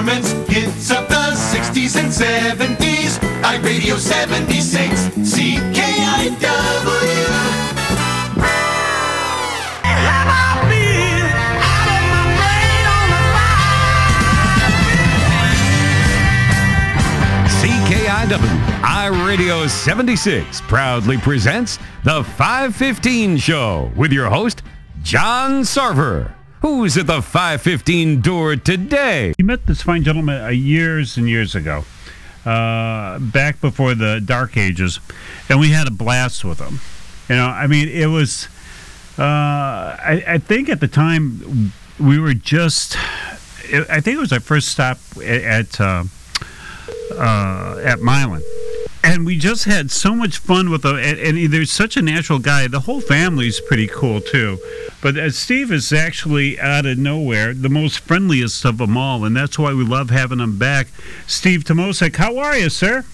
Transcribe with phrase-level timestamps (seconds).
[0.00, 3.18] performance hits of the 60s and 70s.
[3.42, 6.40] iRadio 76, CKIW.
[17.60, 24.62] CKIW iRadio 76 proudly presents the 515 Show with your host,
[25.02, 26.39] John Sarver.
[26.60, 29.32] Who's at the 515 door today?
[29.38, 31.84] We met this fine gentleman years and years ago,
[32.44, 35.00] uh, back before the Dark Ages,
[35.48, 36.80] and we had a blast with him.
[37.30, 38.48] You know, I mean, it was.
[39.18, 42.96] Uh, I, I think at the time we were just.
[43.88, 46.04] I think it was our first stop at at, uh,
[47.16, 48.42] uh, at Milan.
[49.02, 50.96] And we just had so much fun with them.
[50.96, 52.68] And, and there's such a natural guy.
[52.68, 54.58] The whole family's pretty cool, too.
[55.00, 59.24] But uh, Steve is actually out of nowhere, the most friendliest of them all.
[59.24, 60.88] And that's why we love having him back.
[61.26, 63.04] Steve Timoszyk, how are you, sir?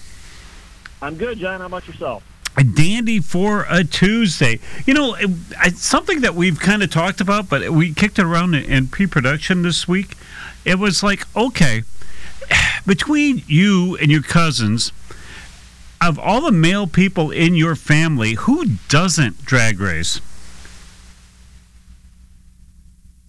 [1.01, 1.61] I'm good, John.
[1.61, 2.23] How about yourself?
[2.57, 4.59] A dandy for a Tuesday.
[4.85, 5.29] You know, it,
[5.63, 8.87] it's something that we've kind of talked about, but we kicked it around in, in
[8.87, 10.17] pre production this week.
[10.65, 11.83] It was like, okay,
[12.85, 14.91] between you and your cousins,
[16.01, 20.21] of all the male people in your family, who doesn't drag race?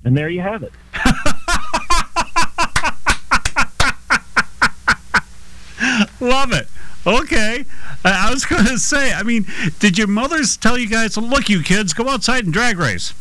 [0.05, 0.73] And there you have it.
[6.21, 6.69] Love it.
[7.07, 7.65] Okay.
[8.05, 9.47] I was going to say, I mean,
[9.79, 13.15] did your mothers tell you guys, look, you kids, go outside and drag race?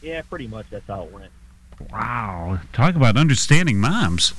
[0.00, 1.30] Yeah, pretty much that's how it went.
[1.90, 2.60] Wow.
[2.72, 4.34] Talk about understanding moms.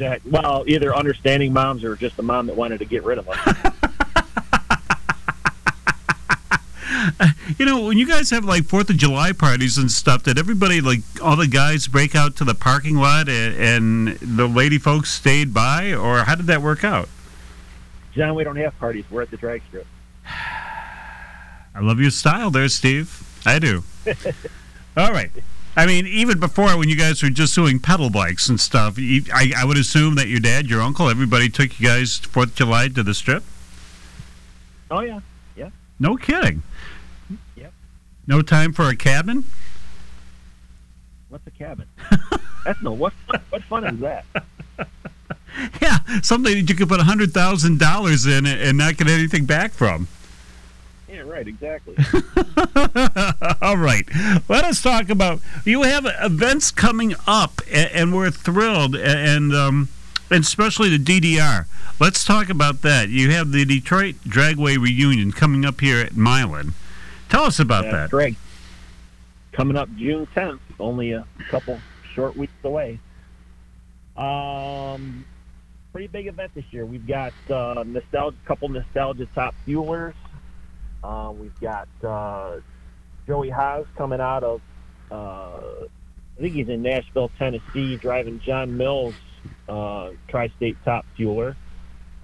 [0.00, 0.24] Exact.
[0.24, 3.36] Well, either understanding moms or just a mom that wanted to get rid of them.
[7.58, 10.80] you know, when you guys have like Fourth of July parties and stuff, did everybody
[10.80, 15.10] like all the guys break out to the parking lot and, and the lady folks
[15.10, 17.10] stayed by, or how did that work out?
[18.14, 19.04] John, we don't have parties.
[19.10, 19.86] We're at the drag strip.
[20.26, 23.22] I love your style there, Steve.
[23.44, 23.84] I do.
[24.96, 25.30] all right.
[25.76, 29.22] I mean, even before when you guys were just doing pedal bikes and stuff, you,
[29.32, 32.54] I, I would assume that your dad, your uncle, everybody took you guys Fourth of
[32.56, 33.44] July to the strip.
[34.90, 35.20] Oh yeah,
[35.56, 35.70] yeah.
[36.00, 36.62] No kidding.
[37.56, 37.72] Yep.
[38.26, 39.44] No time for a cabin.
[41.28, 41.86] What's a cabin?
[42.64, 42.92] that's no.
[42.92, 43.12] What
[43.50, 44.24] what fun is that?
[45.82, 49.46] Yeah, something that you could put a hundred thousand dollars in and not get anything
[49.46, 50.06] back from.
[51.30, 51.46] Right.
[51.46, 51.94] Exactly.
[53.62, 54.04] All right,
[54.48, 55.40] let us talk about.
[55.64, 59.88] You have events coming up, a- and we're thrilled, and um,
[60.28, 61.66] and especially the DDR.
[62.00, 63.10] Let's talk about that.
[63.10, 66.74] You have the Detroit Dragway reunion coming up here at Milan.
[67.28, 68.10] Tell us about That's that.
[68.10, 68.34] Greg.
[69.52, 71.78] Coming up June 10th, only a couple
[72.14, 72.98] short weeks away.
[74.16, 75.24] Um,
[75.92, 76.84] pretty big event this year.
[76.86, 80.14] We've got uh, nostalgia, couple nostalgia top fuelers.
[81.02, 82.60] Uh, we've got uh,
[83.26, 84.60] Joey Haas coming out of,
[85.10, 85.84] uh,
[86.36, 89.14] I think he's in Nashville, Tennessee, driving John Mills
[89.68, 91.56] uh, Tri-State top fueler.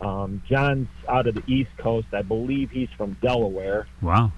[0.01, 2.09] Um, John's out of the East Coast.
[2.13, 3.87] I believe he's from Delaware.
[4.03, 4.33] Wow.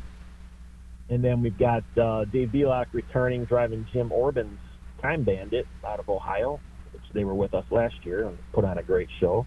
[1.09, 4.59] And then we've got uh, Dave Belloc returning, driving Jim Orban's
[5.03, 6.60] Time Bandit out of Ohio,
[6.93, 9.47] which they were with us last year and put on a great show.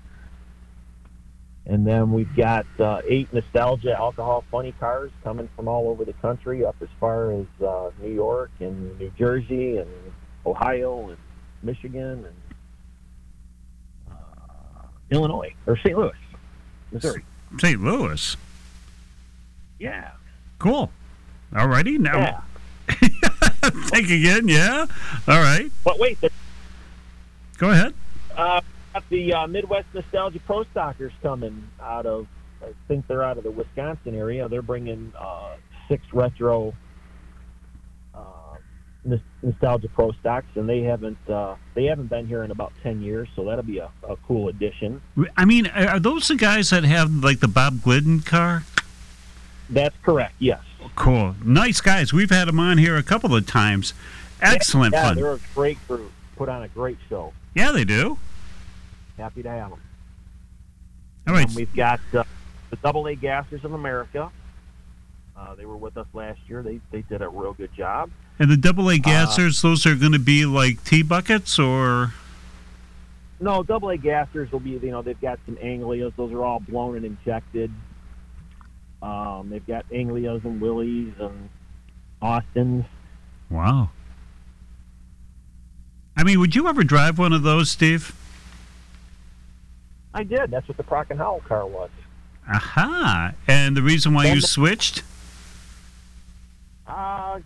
[1.67, 6.13] And then we've got uh, eight nostalgia alcohol funny cars coming from all over the
[6.13, 9.89] country, up as far as uh, New York and New Jersey and
[10.45, 11.17] Ohio and
[11.61, 12.35] Michigan and
[14.09, 15.95] uh, Illinois or St.
[15.97, 16.11] Louis,
[16.91, 17.23] Missouri.
[17.59, 17.79] St.
[17.81, 18.35] Louis.
[19.77, 20.11] Yeah.
[20.57, 20.91] Cool.
[21.55, 21.97] All righty.
[21.97, 22.41] Now, Yeah.
[22.89, 24.47] think again.
[24.47, 24.85] Yeah.
[25.27, 25.71] All right.
[25.83, 26.17] But wait,
[27.57, 27.93] Go ahead.
[28.93, 32.27] Got the uh, Midwest Nostalgia Pro Stockers coming out of,
[32.61, 34.49] I think they're out of the Wisconsin area.
[34.49, 35.55] They're bringing uh,
[35.87, 36.73] six retro
[38.13, 38.57] uh,
[39.41, 43.27] Nostalgia Pro stocks, and they haven't uh, they haven't been here in about ten years,
[43.35, 45.01] so that'll be a, a cool addition.
[45.35, 48.63] I mean, are those the guys that have like the Bob Glidden car?
[49.69, 50.35] That's correct.
[50.39, 50.61] Yes.
[50.95, 51.35] Cool.
[51.43, 52.11] Nice guys.
[52.11, 53.93] We've had them on here a couple of times.
[54.41, 55.15] Excellent yeah, fun.
[55.15, 56.11] they're a great group.
[56.35, 57.31] Put on a great show.
[57.53, 58.17] Yeah, they do.
[59.21, 59.79] Happy to have them.
[61.27, 61.45] All right.
[61.45, 62.23] And we've got uh,
[62.71, 64.31] the Double A Gassers of America.
[65.37, 66.63] Uh, they were with us last year.
[66.63, 68.09] They they did a real good job.
[68.39, 72.13] And the double uh, A gassers, those are going to be like tea buckets or.
[73.39, 76.13] No, double A gassers will be, you know, they've got some Anglias.
[76.15, 77.71] Those are all blown and injected.
[79.01, 81.49] Um, they've got Anglias and Willys and
[82.21, 82.85] Austins.
[83.49, 83.91] Wow.
[86.17, 88.15] I mean, would you ever drive one of those, Steve?
[90.13, 90.51] I did.
[90.51, 91.89] That's what the Prock and Howell car was.
[92.49, 93.33] Aha!
[93.47, 95.03] And the reason why you And- switched?
[96.87, 97.39] Uh,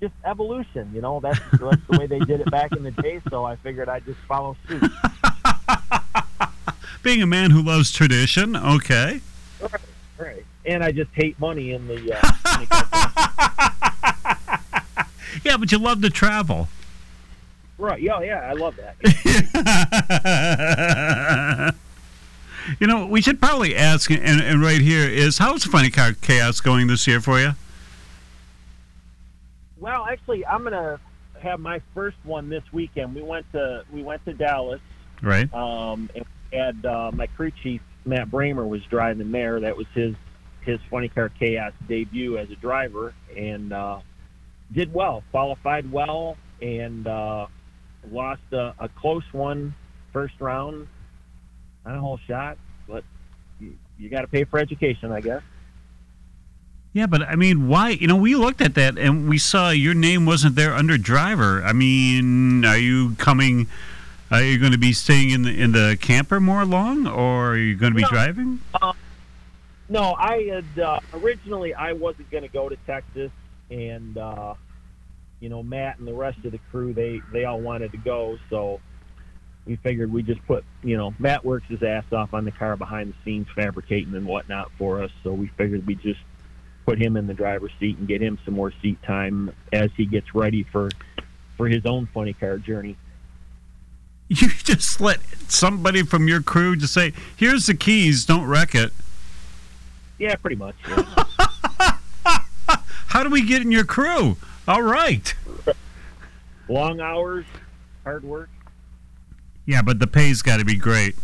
[0.00, 1.18] just evolution, you know.
[1.20, 3.20] That's, that's the way they did it back in the day.
[3.30, 4.82] So I figured I'd just follow suit.
[7.02, 9.20] Being a man who loves tradition, okay.
[9.60, 9.80] Right.
[10.18, 10.44] right.
[10.64, 11.96] And I just hate money in the.
[11.96, 11.98] Uh,
[12.54, 13.10] in the car.
[15.44, 16.68] Yeah, but you love to travel.
[17.78, 18.00] Right.
[18.00, 18.20] Yeah.
[18.20, 18.40] Yeah.
[18.40, 18.94] I love that.
[22.80, 26.60] you know, we should probably ask, and, and right here is how's Funny Car Chaos
[26.60, 27.52] going this year for you?
[29.78, 30.98] Well, actually, I'm gonna
[31.40, 33.14] have my first one this weekend.
[33.14, 34.80] We went to we went to Dallas,
[35.22, 35.52] Right.
[35.52, 39.60] um, and had uh, my crew chief Matt Bramer was driving there.
[39.60, 40.14] That was his
[40.62, 43.98] his funny car chaos debut as a driver, and uh,
[44.72, 47.46] did well, qualified well, and uh,
[48.10, 49.74] lost a, a close one
[50.12, 50.86] first round
[51.86, 52.58] on a whole shot.
[52.86, 53.04] But
[53.60, 55.42] you, you got to pay for education, I guess.
[56.92, 57.90] Yeah, but I mean, why?
[57.90, 61.62] You know, we looked at that and we saw your name wasn't there under driver.
[61.64, 63.66] I mean, are you coming?
[64.30, 67.56] Are you going to be staying in the in the camper more long, or are
[67.56, 68.08] you going to be No.
[68.08, 68.60] driving?
[69.88, 73.30] No, I had uh, originally I wasn't going to go to Texas,
[73.70, 74.54] and uh,
[75.40, 78.38] you know Matt and the rest of the crew they they all wanted to go,
[78.50, 78.80] so
[79.66, 82.76] we figured we just put you know Matt works his ass off on the car
[82.76, 86.20] behind the scenes fabricating and whatnot for us, so we figured we just
[86.86, 90.06] put him in the driver's seat and get him some more seat time as he
[90.06, 90.90] gets ready for
[91.56, 92.96] for his own funny car journey.
[94.28, 98.24] You just let somebody from your crew just say, "Here's the keys.
[98.24, 98.90] Don't wreck it."
[100.18, 100.74] Yeah, pretty much.
[100.88, 101.04] yeah.
[103.08, 104.36] How do we get in your crew?
[104.66, 105.34] All right.
[106.68, 107.44] Long hours,
[108.04, 108.48] hard work.
[109.66, 111.16] Yeah, but the pay's got to be great.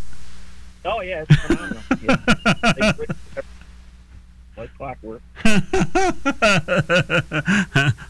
[0.84, 1.82] Oh yeah, it's phenomenal.
[2.02, 2.92] yeah.
[4.56, 5.22] like clockwork.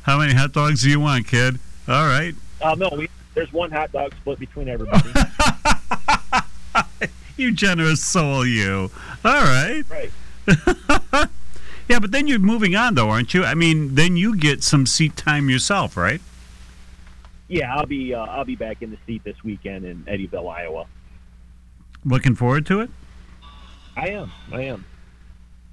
[0.03, 1.59] How many hot dogs do you want, kid?
[1.88, 2.35] All right.
[2.61, 5.11] Uh, no, we, there's one hot dog split between everybody.
[7.41, 8.91] You generous soul, you.
[9.25, 9.83] All right.
[9.88, 11.29] right.
[11.91, 13.43] Yeah, but then you're moving on, though, aren't you?
[13.43, 16.21] I mean, then you get some seat time yourself, right?
[17.49, 20.87] Yeah, I'll be uh, I'll be back in the seat this weekend in Eddyville, Iowa.
[22.05, 22.91] Looking forward to it.
[23.97, 24.31] I am.
[24.53, 24.85] I am.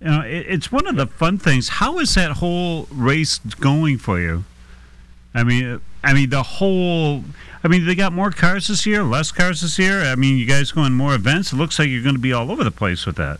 [0.01, 1.69] You know, it, it's one of the fun things.
[1.69, 4.43] How is that whole race going for you?
[5.35, 7.23] I mean, I mean the whole.
[7.63, 10.01] I mean, they got more cars this year, less cars this year.
[10.01, 11.53] I mean, you guys going more events.
[11.53, 13.39] It looks like you're going to be all over the place with that.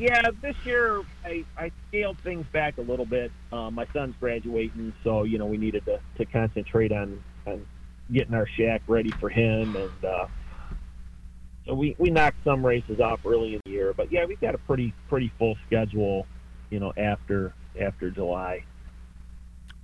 [0.00, 3.30] Yeah, this year I, I scaled things back a little bit.
[3.52, 7.66] Uh, my son's graduating, so you know we needed to, to concentrate on, on
[8.10, 10.26] getting our shack ready for him, and uh,
[11.66, 13.92] so we, we knocked some races off early in the year.
[13.92, 16.26] But yeah, we've got a pretty pretty full schedule,
[16.70, 18.64] you know, after after July.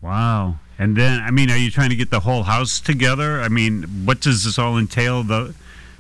[0.01, 0.57] Wow.
[0.79, 3.43] And then, I mean, are you trying to get the whole house together?
[3.43, 5.23] I mean, what does this all entail?
[5.23, 5.55] The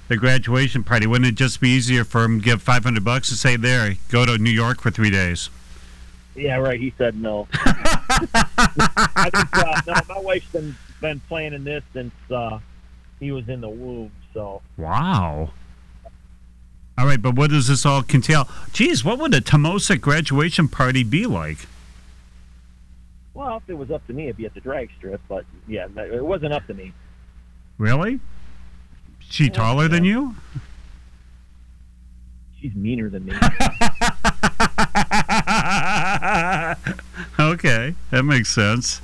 [0.08, 1.06] the graduation party.
[1.06, 3.94] Wouldn't it just be easier for him to give five hundred bucks and say, "There,
[4.10, 5.50] go to New York for three days"?
[6.34, 6.78] Yeah, right.
[6.78, 7.48] He said no.
[7.54, 10.14] I think uh, no.
[10.14, 12.58] My wife's been been planning this since uh,
[13.20, 14.12] he was in the womb.
[14.34, 15.52] So Wow.
[16.98, 18.48] All right, but what does this all entail?
[18.72, 21.66] Geez, what would a Timoszyk graduation party be like?
[23.36, 25.20] well, if it was up to me, it'd be at the drag strip.
[25.28, 26.92] But yeah, it wasn't up to me.
[27.78, 28.18] Really?
[29.28, 30.36] She taller than you?
[32.60, 33.32] She's meaner than me.
[37.38, 39.02] okay, that makes sense.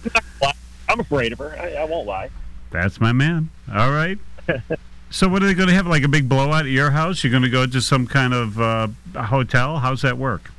[0.88, 1.56] I'm afraid of her.
[1.58, 2.30] I, I won't lie.
[2.70, 3.50] That's my man.
[3.72, 4.18] All right.
[5.10, 5.86] so, what are they going to have?
[5.86, 7.22] Like a big blowout at your house?
[7.22, 9.78] You're going to go to some kind of uh, hotel?
[9.78, 10.50] How's that work?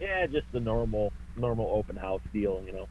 [0.00, 2.62] Yeah, just the normal normal open house deal.
[2.66, 2.88] You know.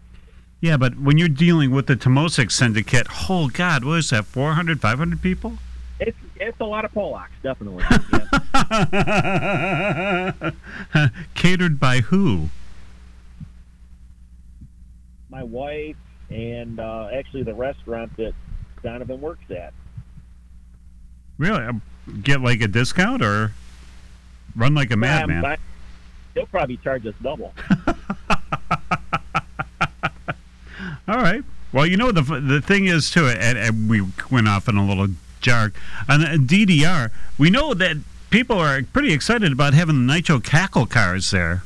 [0.61, 4.25] Yeah, but when you're dealing with the Timoszyk syndicate, oh God, what is that?
[4.25, 5.57] 400, 500 people?
[6.35, 7.83] It's it's a lot of Polacks, definitely.
[8.93, 10.31] Yeah.
[11.35, 12.49] Catered by who?
[15.29, 15.95] My wife
[16.29, 18.33] and uh, actually the restaurant that
[18.83, 19.73] Donovan works at.
[21.37, 21.63] Really?
[21.63, 21.81] Um,
[22.21, 23.51] Get like a discount or
[24.55, 25.43] run like a madman?
[25.43, 25.57] Um,
[26.35, 27.53] He'll probably charge us double.
[31.07, 31.43] All right.
[31.71, 34.85] Well, you know the the thing is too, and, and we went off in a
[34.85, 35.07] little
[35.45, 35.73] jark
[36.09, 37.11] on DDR.
[37.37, 37.97] We know that
[38.29, 41.63] people are pretty excited about having the Nitro Cackle cars there.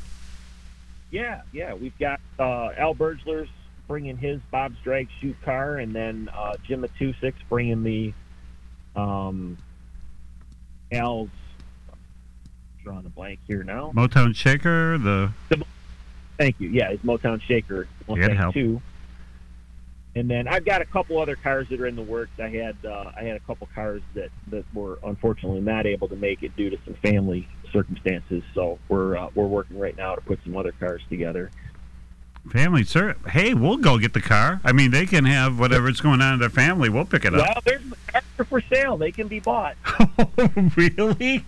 [1.12, 1.74] Yeah, yeah.
[1.74, 3.50] We've got uh, Al Bergler's
[3.88, 8.14] bringing his Bob's Drag Chute car, and then uh, Jim Matusik bringing the
[8.96, 9.58] um,
[10.92, 11.30] Al's.
[12.84, 13.92] Drawing a blank here now.
[13.94, 15.34] Motown Shaker, the
[16.38, 16.70] Thank you.
[16.70, 17.88] Yeah, it's Motown Shaker.
[18.08, 18.58] Yeah, it helped.
[20.16, 22.32] And then I've got a couple other cars that are in the works.
[22.40, 26.16] I had uh, I had a couple cars that, that were unfortunately not able to
[26.16, 28.44] make it due to some family circumstances.
[28.56, 31.52] So we're uh, we're working right now to put some other cars together.
[32.52, 32.84] family.
[32.84, 34.62] Sir, hey, we'll go get the car.
[34.64, 36.90] I mean, they can have whatever's going on in their family.
[36.90, 37.42] We'll pick it up.
[37.48, 38.98] Well, there's cars are for sale.
[38.98, 39.76] They can be bought.
[40.18, 41.46] oh, really?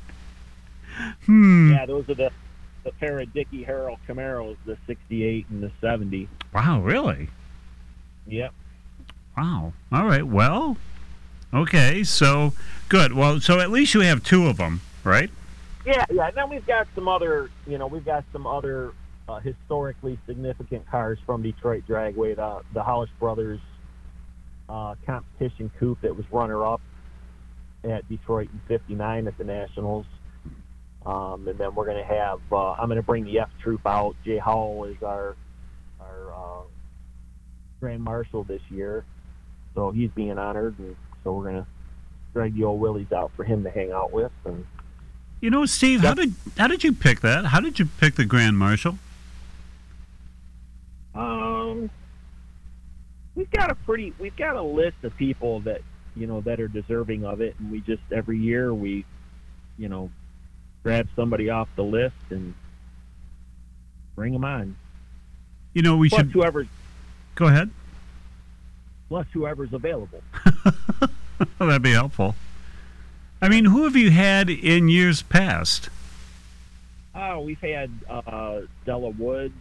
[1.26, 1.72] Hmm.
[1.72, 2.32] Yeah, those are the
[2.84, 6.30] the pair of Dickie Harrell Camaros, the '68 and the '70.
[6.54, 7.30] Wow, really?
[8.28, 8.54] Yep.
[9.38, 9.74] Wow.
[9.92, 10.26] All right.
[10.26, 10.78] Well,
[11.54, 12.04] okay.
[12.04, 12.54] So
[12.90, 13.14] good.
[13.14, 15.30] Well, so at least you have two of them, right?
[15.86, 16.28] Yeah, yeah.
[16.28, 18.94] And then we've got some other, you know, we've got some other
[19.28, 22.36] uh, historically significant cars from Detroit Dragway.
[22.36, 23.60] The the Hollis Brothers
[24.70, 26.82] uh, competition coupe that was runner up
[27.84, 30.06] at Detroit in '59 at the Nationals.
[31.06, 32.40] Um, and then we're going to have.
[32.52, 34.16] Uh, I'm going to bring the F Troop out.
[34.24, 35.36] Jay Howell is our
[36.00, 36.64] our uh,
[37.82, 39.04] Grand Marshal this year,
[39.76, 41.68] so he's being honored, and so we're going to
[42.32, 44.32] drag the old Willys out for him to hang out with.
[44.46, 44.66] And
[45.42, 47.46] You know, Steve, how did how did you pick that?
[47.46, 48.98] How did you pick the Grand Marshal?
[51.16, 51.90] Um,
[53.36, 55.82] we've got a pretty, we've got a list of people that
[56.16, 59.06] you know that are deserving of it, and we just every year we,
[59.78, 60.12] you know,
[60.84, 62.54] grab somebody off the list and
[64.16, 64.78] bring them on.
[65.74, 66.68] You know, we Plus should whoever's
[67.42, 67.72] go ahead.
[69.10, 70.22] plus whoever's available.
[71.60, 72.36] That'd be helpful.
[73.42, 75.90] I mean, who have you had in years past?
[77.16, 79.56] Oh, we've had uh, Della Woods,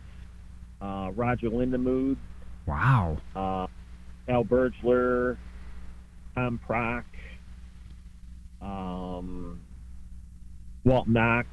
[0.82, 2.16] uh, Roger Lindamood,
[2.66, 3.16] Wow.
[3.34, 3.66] uh,
[4.28, 5.38] Al Bergler,
[6.34, 7.06] Tom Prock,
[8.60, 9.58] um,
[10.84, 11.49] Walt Knox.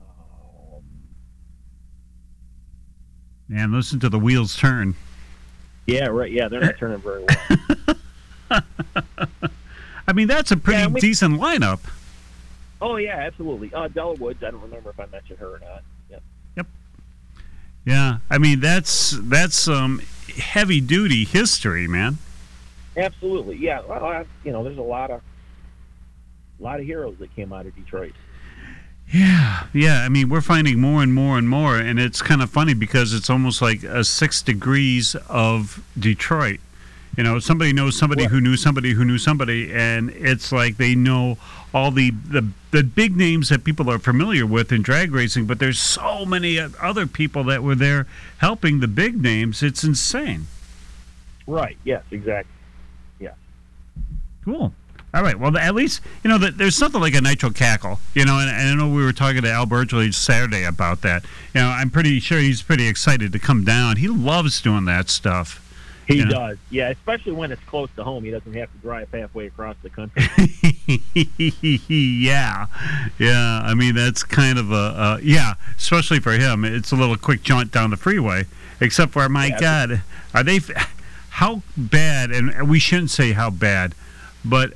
[0.00, 0.82] Um,
[3.48, 4.94] Man, listen to the wheels turn.
[5.86, 6.30] yeah, right.
[6.30, 8.60] Yeah, they're not turning very well.
[10.08, 11.80] I mean, that's a pretty Yeah, we- decent lineup.
[12.80, 13.72] oh yeah, absolutely.
[13.72, 14.42] Uh, Della Woods.
[14.44, 15.82] I don't remember if I mentioned her or not.
[16.10, 16.22] Yep.
[16.56, 16.66] Yep.
[17.84, 20.00] Yeah, I mean that's that's some
[20.36, 22.18] heavy duty history, man.
[22.96, 23.56] Absolutely.
[23.56, 23.80] Yeah.
[23.86, 25.20] Well, I, you know, there's a lot of,
[26.58, 28.12] a lot of heroes that came out of Detroit.
[29.12, 30.02] Yeah, yeah.
[30.02, 33.12] I mean, we're finding more and more and more, and it's kind of funny because
[33.12, 36.60] it's almost like a six degrees of Detroit.
[37.16, 40.94] You know, somebody knows somebody who knew somebody who knew somebody, and it's like they
[40.94, 41.38] know
[41.72, 45.58] all the, the the big names that people are familiar with in drag racing, but
[45.58, 48.06] there's so many other people that were there
[48.38, 49.62] helping the big names.
[49.62, 50.46] It's insane.
[51.46, 51.78] Right.
[51.84, 52.02] Yes.
[52.10, 52.52] Exactly.
[53.18, 53.34] Yeah.
[54.44, 54.74] Cool.
[55.16, 55.38] All right.
[55.38, 57.98] Well, at least you know that there's something like a nitro cackle.
[58.14, 61.24] You know, and, and I know we were talking to Al Bergler Saturday about that.
[61.54, 63.96] You know, I'm pretty sure he's pretty excited to come down.
[63.96, 65.62] He loves doing that stuff.
[66.06, 66.24] He Yeah.
[66.26, 66.58] does.
[66.70, 66.90] Yeah.
[66.90, 68.24] Especially when it's close to home.
[68.24, 70.22] He doesn't have to drive halfway across the country.
[71.88, 72.66] yeah,
[73.18, 73.62] yeah.
[73.64, 76.64] I mean, that's kind of a uh, yeah, especially for him.
[76.64, 78.44] It's a little quick jaunt down the freeway.
[78.80, 79.60] Except for my Yeah.
[79.60, 80.02] God,
[80.34, 80.60] are they?
[81.30, 82.30] How bad?
[82.30, 83.94] And we shouldn't say how bad,
[84.44, 84.74] but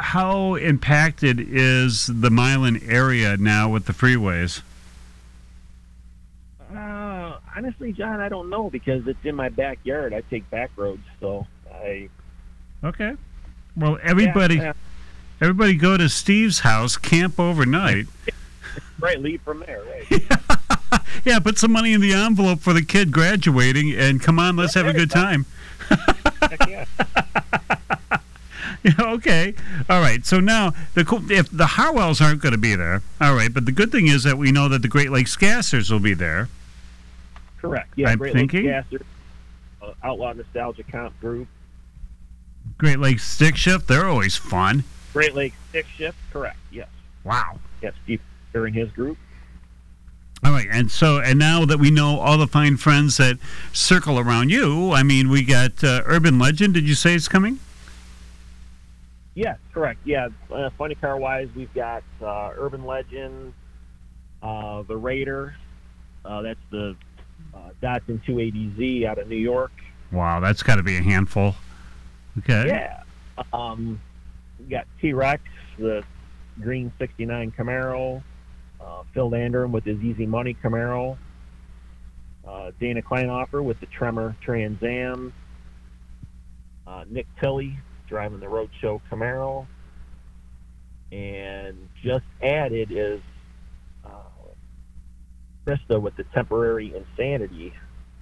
[0.00, 4.62] how impacted is the Milan area now with the freeways?
[6.74, 10.12] Uh, honestly, John, I don't know because it's in my backyard.
[10.12, 12.08] I take back roads, so I
[12.82, 13.16] Okay.
[13.76, 14.72] Well, everybody, Yeah,
[15.40, 18.06] everybody, go to Steve's house, camp overnight.
[18.26, 18.34] yeah,
[19.00, 19.20] right.
[19.20, 19.82] Leave from there.
[19.84, 20.22] Right.
[21.24, 24.74] Yeah, put some money in the envelope for the kid graduating, and come on, let's
[24.74, 25.46] have a good time.
[25.88, 26.84] Heck yeah.
[29.00, 29.54] Okay.
[29.88, 30.24] All right.
[30.26, 33.52] So now, the cool, if the Harrells aren't going to be there, all right.
[33.52, 36.12] But the good thing is that we know that the Great Lakes Gassers will be
[36.14, 36.48] there.
[37.60, 37.88] Correct.
[37.96, 38.10] Yeah.
[38.10, 39.04] I'm Great thinking- Lakes Gasser,
[39.82, 41.48] uh, Outlaw Nostalgia Comp Group.
[42.76, 44.84] Great Lakes Stick Shift, they're always fun.
[45.12, 46.18] Great Lakes Stick Shift.
[46.32, 46.58] Correct.
[46.70, 46.88] Yes.
[47.24, 47.58] Wow.
[47.80, 47.94] Yes.
[48.04, 48.20] Steve
[48.52, 49.18] and his group.
[50.44, 53.38] All right, and so and now that we know all the fine friends that
[53.72, 56.74] circle around you, I mean, we got uh, Urban Legend.
[56.74, 57.58] Did you say it's coming?
[59.34, 60.00] Yes, correct.
[60.04, 63.52] Yeah, uh, funny car wise, we've got uh, Urban Legend,
[64.42, 65.56] uh, the Raider.
[66.24, 66.96] Uh, that's the
[67.52, 69.72] uh, Datsun 280Z out of New York.
[70.12, 71.56] Wow, that's got to be a handful.
[72.38, 72.68] Okay.
[72.68, 73.02] Yeah.
[73.52, 74.00] Um,
[74.60, 75.42] we got T Rex,
[75.78, 76.04] the
[76.60, 78.22] green 69 Camaro.
[78.80, 81.16] Uh, Phil Landrum with his Easy Money Camaro.
[82.46, 85.32] uh, Dana Kleinoffer with the Tremor Trans Am,
[86.86, 89.66] uh, Nick Tilley driving the Roadshow Camaro,
[91.12, 93.20] and just added is
[94.04, 94.08] uh,
[95.66, 97.72] Krista with the Temporary Insanity,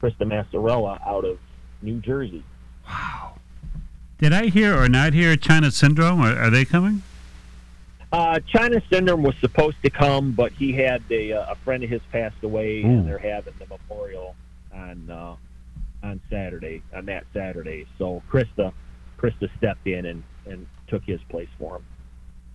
[0.01, 1.39] Krista Massarella out of
[1.81, 2.45] New Jersey.
[2.89, 3.35] Wow.
[4.19, 6.21] Did I hear or not hear China Syndrome?
[6.21, 7.03] Are, are they coming?
[8.13, 11.89] Uh, China Syndrome was supposed to come, but he had a, uh, a friend of
[11.89, 12.87] his passed away, Ooh.
[12.87, 14.37] and they're having the memorial
[14.73, 15.37] on uh,
[16.03, 17.87] on Saturday, on that Saturday.
[17.97, 18.73] So Krista,
[19.23, 21.85] Krista stepped in and, and took his place for him.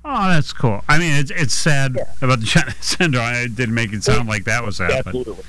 [0.06, 0.84] Oh, that's cool.
[0.88, 2.04] I mean, it's it's sad Yeah.
[2.22, 3.24] about the China Syndrome.
[3.26, 5.00] I didn't make it sound like that was happening.
[5.22, 5.44] Absolutely,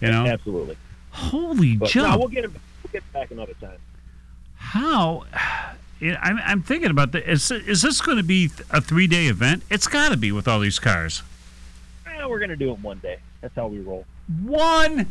[0.00, 0.76] You know, absolutely.
[1.10, 2.10] holy But jump!
[2.12, 2.52] no, we'll get him.
[2.82, 3.78] We'll get back another time.
[4.56, 5.24] How?
[6.02, 7.30] I'm, I'm thinking about that.
[7.30, 9.62] Is, is this going to be a three day event?
[9.70, 11.22] It's got to be with all these cars.
[12.06, 13.18] Eh, we're gonna do it one day.
[13.40, 14.04] That's how we roll.
[14.42, 15.06] One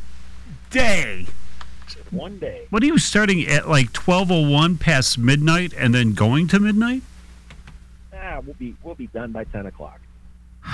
[0.70, 1.28] day.
[2.12, 2.66] One day.
[2.70, 7.02] What are you starting at like 12:01 past midnight and then going to midnight?
[8.14, 10.00] Ah, we'll be we'll be done by ten o'clock.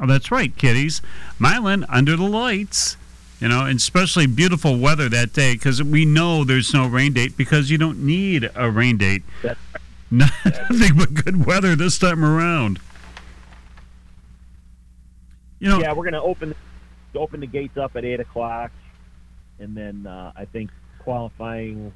[0.00, 1.00] Oh, that's right, kiddies.
[1.38, 2.96] Milan under the lights.
[3.40, 7.36] You know, and especially beautiful weather that day because we know there's no rain date
[7.36, 9.22] because you don't need a rain date.
[9.42, 9.58] That's
[10.10, 12.78] Nothing but good weather this time around.
[15.58, 16.54] You know, yeah, we're gonna open
[17.14, 18.70] open the gates up at eight o'clock,
[19.58, 21.92] and then uh, I think qualifying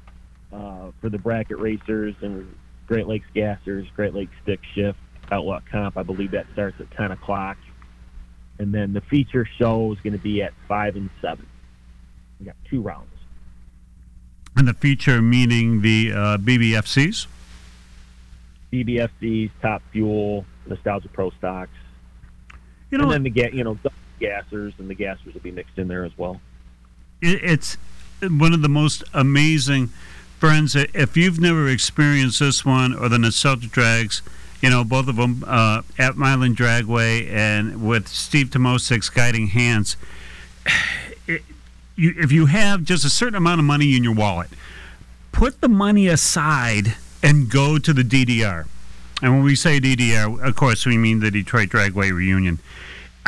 [0.51, 2.53] uh, for the bracket racers and
[2.87, 4.97] Great Lakes Gassers, Great Lakes Stick Shift,
[5.31, 5.97] Outlaw Comp.
[5.97, 7.57] I believe that starts at ten o'clock,
[8.57, 11.45] and then the feature show is going to be at five and seven.
[12.39, 13.11] We got two rounds.
[14.55, 17.27] and the feature meaning the uh, BBFCs.
[18.71, 21.71] BBFCs, Top Fuel, Nostalgia Pro Stocks,
[22.91, 25.77] You know, and then the you know the gassers and the gassers will be mixed
[25.77, 26.39] in there as well.
[27.21, 27.77] It, it's
[28.21, 29.89] one of the most amazing
[30.39, 30.75] friends.
[30.75, 34.21] If you've never experienced this one or the Nostalgia Drags,
[34.61, 39.97] you know, both of them uh, at Milan Dragway and with Steve Timoszyk's guiding hands.
[41.27, 41.43] It,
[41.95, 44.49] you, if you have just a certain amount of money in your wallet,
[45.31, 48.65] put the money aside and go to the DDR.
[49.21, 52.57] And when we say DDR, of course, we mean the Detroit Dragway Reunion.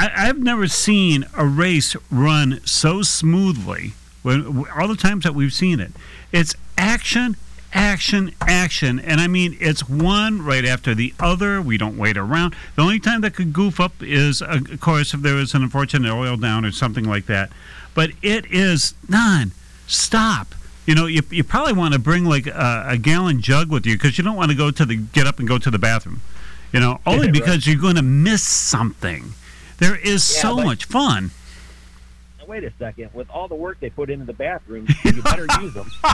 [0.02, 3.94] I, I've never seen a race run so smoothly.
[4.24, 5.92] When all the times that we've seen it,
[6.32, 7.38] it's action,
[7.74, 11.62] action, action, and I mean it's one right after the other.
[11.62, 12.56] We don't wait around.
[12.76, 15.62] The only time that could goof up is, uh, of course, if there was an
[15.64, 17.52] unfortunate oil down or something like that.
[17.94, 20.56] But it is non-stop.
[20.88, 23.96] You know, you, you probably want to bring like a, a gallon jug with you
[23.96, 26.22] because you don't want to go to the get up and go to the bathroom.
[26.74, 27.34] You know, only Right.
[27.34, 29.34] because you're going to miss something.
[29.82, 31.32] There is Yeah, so but- much fun.
[32.40, 33.10] Now, wait a second.
[33.14, 35.90] With all the work they put into the bathrooms, you better use them.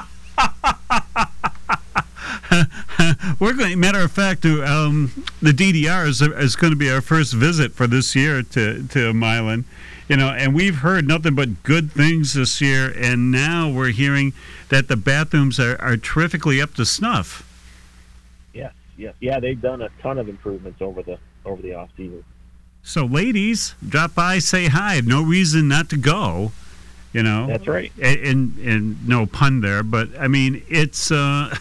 [3.39, 3.77] We're going.
[3.79, 7.85] Matter of fact, um, the DDR is, is going to be our first visit for
[7.87, 9.65] this year to to Milan.
[10.07, 14.31] You know, and we've heard nothing but good things this year, and now we're hearing
[14.69, 17.43] that the bathrooms are, are terrifically up to snuff.
[18.53, 19.41] Yes, yes, yeah.
[19.41, 22.23] They've done a ton of improvements over the over the off season.
[22.87, 25.01] So, ladies, drop by, say hi.
[25.03, 26.53] No reason not to go.
[27.11, 27.91] You know, That's right.
[28.01, 31.53] and, and, and no pun there, but I mean, it's uh,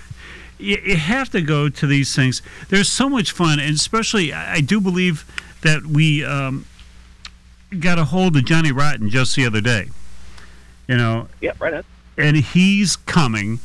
[0.59, 2.43] you, you have to go to these things.
[2.69, 5.25] There's so much fun, and especially I I do believe
[5.63, 6.65] that we um,
[7.81, 9.89] got a hold of Johnny Rotten just the other day.
[10.87, 11.85] You know, Yep, right on.
[12.17, 13.59] and he's coming,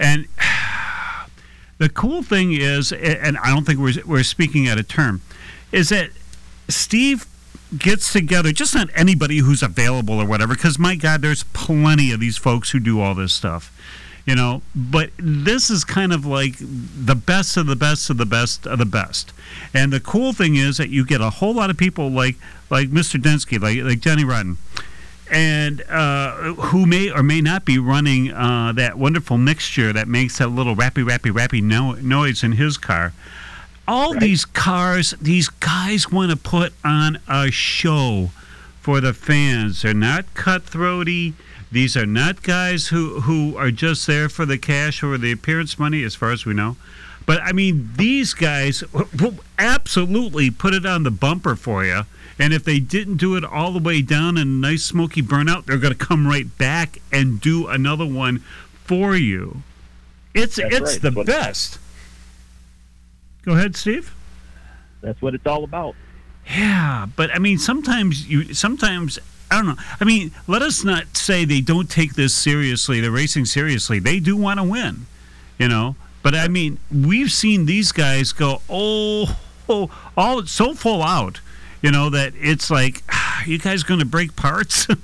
[0.00, 0.26] and
[1.78, 5.20] the cool thing is, and I don't think we're we're speaking out of term,
[5.70, 6.08] is that
[6.68, 7.26] Steve
[7.76, 12.20] gets together just not anybody who's available or whatever because my god there's plenty of
[12.20, 13.72] these folks who do all this stuff
[14.26, 14.62] you know?
[14.74, 18.78] But this is kind of like the best of the best of the best of
[18.78, 19.32] the best.
[19.72, 22.36] And the cool thing is that you get a whole lot of people like
[22.70, 24.56] like mr densky like like johnny rotten
[25.30, 30.38] and uh, who may or may not be running uh, that wonderful mixture that makes
[30.38, 33.12] that little rappy rappy rappy no- noise in his car
[33.86, 34.20] all Right.
[34.20, 38.30] these cars, these guys want to put on a show
[38.80, 39.82] for the fans.
[39.82, 41.34] They're not cutthroaty.
[41.72, 45.78] These are not guys who, who are just there for the cash or the appearance
[45.78, 46.76] money, as far as we know.
[47.26, 52.02] But I mean, these guys will absolutely put it on the bumper for you.
[52.38, 55.64] And if they didn't do it all the way down in a nice smoky burnout,
[55.66, 58.40] they're going to come right back and do another one
[58.84, 59.62] for you.
[60.34, 61.14] It's That's it's right.
[61.14, 61.78] the best.
[63.44, 64.14] Go ahead, Steve.
[65.00, 65.94] That's what it's all about.
[66.46, 69.18] Yeah, but I mean, sometimes you sometimes
[69.50, 69.82] I don't know.
[70.00, 73.00] I mean, let us not say they don't take this seriously.
[73.00, 73.98] They're racing seriously.
[73.98, 75.06] They do want to win,
[75.58, 75.96] you know.
[76.22, 81.40] But I mean, we've seen these guys go oh, oh all so full out,
[81.82, 84.86] you know, that it's like, ah, you guys going to break parts?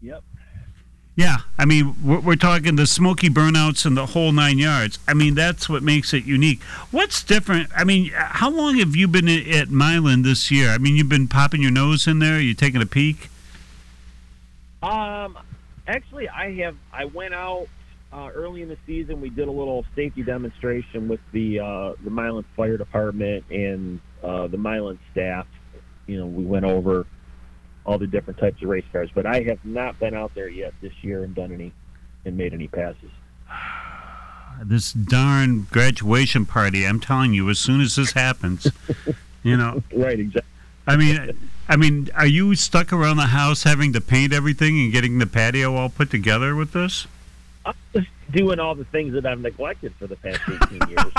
[0.00, 0.22] Yep.
[1.18, 5.00] Yeah, I mean, we're, we're talking the smoky burnouts and the whole nine yards.
[5.08, 6.62] I mean, that's what makes it unique.
[6.92, 7.70] What's different?
[7.76, 10.68] I mean, how long have you been at Milan this year?
[10.68, 12.38] I mean, you've been popping your nose in there.
[12.38, 13.30] You taking a peek?
[14.80, 15.36] Um,
[15.88, 16.76] actually, I have.
[16.92, 17.66] I went out
[18.12, 19.20] uh, early in the season.
[19.20, 24.46] We did a little safety demonstration with the uh, the Milan Fire Department and uh,
[24.46, 25.48] the Milan staff.
[26.06, 27.06] You know, we went over
[27.88, 30.74] all the different types of race cars, but I have not been out there yet
[30.82, 31.72] this year and done any
[32.26, 33.10] and made any passes.
[34.60, 36.84] This darn graduation party.
[36.84, 38.66] I'm telling you, as soon as this happens,
[39.44, 39.84] you know.
[39.94, 40.50] Right, exactly.
[40.84, 44.92] I mean, I mean, are you stuck around the house having to paint everything and
[44.92, 47.06] getting the patio all put together with this?
[47.64, 51.12] I'm just doing all the things that I've neglected for the past 18 years.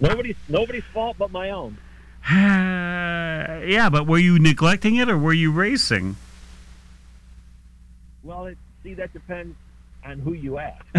[0.00, 1.78] nobody's nobody's fault but my own.
[2.30, 6.16] yeah, but were you neglecting it or were you racing?
[8.22, 9.56] Well, it, see, that depends
[10.04, 10.84] on who you ask.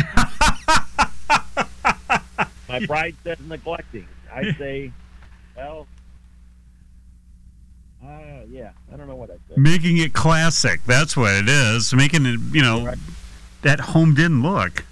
[2.70, 4.08] My bride says neglecting.
[4.34, 4.92] I say,
[5.58, 5.88] well,
[8.04, 8.08] uh,
[8.50, 9.58] yeah, I don't know what I said.
[9.58, 10.82] Making it classic.
[10.86, 11.94] That's what it is.
[11.94, 12.98] Making it, you know, Right.
[13.62, 14.86] that homed in look.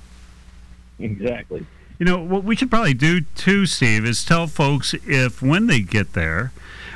[1.00, 1.65] Exactly.
[2.00, 5.82] You know, what we should probably do too, Steve, is tell folks if when they
[5.82, 6.54] get there,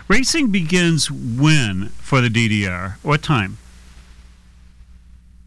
[0.07, 2.95] racing begins when for the DDR?
[3.03, 3.57] What time?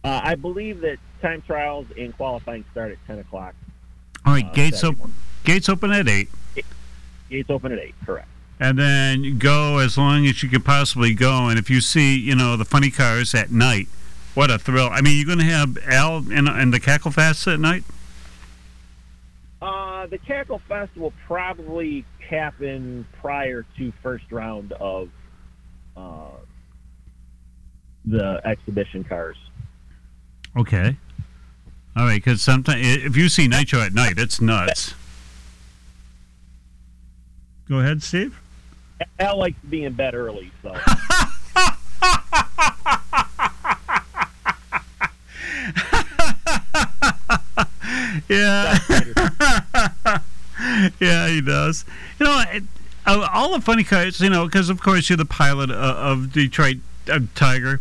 [0.04, 3.54] Uh, I believe that time trials and qualifying start at 10 o'clock.
[4.26, 4.98] All right, uh, gates Saturday open.
[4.98, 5.16] morning.
[5.44, 6.28] Gates open at eight,
[7.30, 8.28] Gates open at 8, correct.
[8.60, 11.48] and then go as long as you can possibly go.
[11.48, 13.88] And if you see, you know, the funny cars at night,
[14.34, 14.90] what a thrill!
[14.90, 17.84] I mean, you're going to have Al and, and the Cackle Fest at night.
[20.06, 25.08] Uh, the Cackle Fest will probably happen prior to first round of
[25.96, 26.28] uh,
[28.04, 29.36] the exhibition cars.
[30.56, 30.96] Okay.
[31.96, 34.94] All right, because sometimes if you see Nitro at night, it's nuts.
[37.68, 38.40] Go ahead, Steve.
[39.18, 40.72] Al likes to be in bed early, so
[48.28, 48.78] Yeah.
[51.00, 51.84] yeah, he does.
[52.18, 52.64] You know, it,
[53.06, 55.76] uh, all the funny cars, you know, because of course you're the pilot of,
[56.24, 56.78] of Detroit
[57.10, 57.80] uh, Tiger.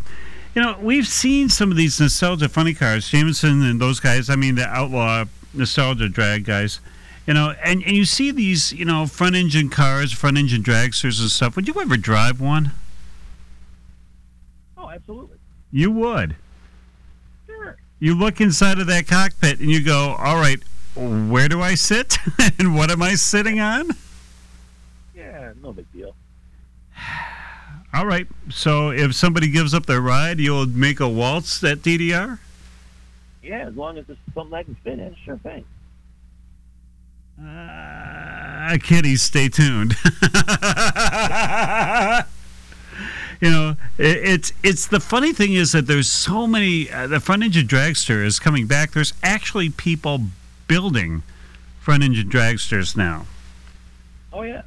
[0.53, 4.29] You know, we've seen some of these nostalgia funny cars, Jameson and those guys.
[4.29, 6.79] I mean, the outlaw nostalgia drag guys.
[7.27, 11.19] You know, and, and you see these, you know, front engine cars, front engine dragsters
[11.19, 11.55] and stuff.
[11.55, 12.71] Would you ever drive one?
[14.77, 15.37] oh, absolutely,
[15.71, 16.35] You would.
[17.99, 20.59] You look inside of that cockpit and you go, all right,
[20.95, 22.17] where do I sit?
[22.59, 23.91] and what am I sitting on?
[25.15, 26.15] Yeah, no big deal.
[27.93, 28.27] All right.
[28.49, 32.39] So if somebody gives up their ride, you'll make a waltz at DDR?
[33.41, 35.63] Yeah, as long as it's something I can fit in, sure thing.
[37.41, 39.95] Uh, kiddies, stay tuned.
[43.45, 46.89] you know, it, it's it's the funny thing is that there's so many.
[46.89, 48.93] Uh, the front engine dragster is coming back.
[48.93, 50.21] There's actually people
[50.67, 51.21] building
[51.79, 53.27] front engine dragsters now.
[54.33, 54.63] Oh yeah.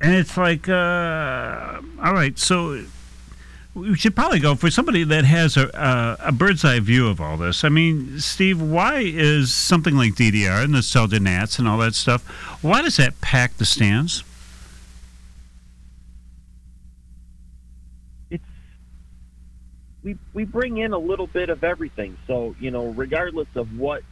[0.00, 2.82] And it's like, uh, all right, so
[3.74, 7.20] we should probably go for somebody that has a, a, a bird's eye view of
[7.20, 7.62] all this.
[7.62, 11.94] I mean, Steve, why is something like DDR and the Nostalgia Nats and all that
[11.94, 12.26] stuff,
[12.60, 14.24] why does that pack the stands?
[20.02, 22.16] We we bring in a little bit of everything.
[22.26, 24.02] So you know, regardless of what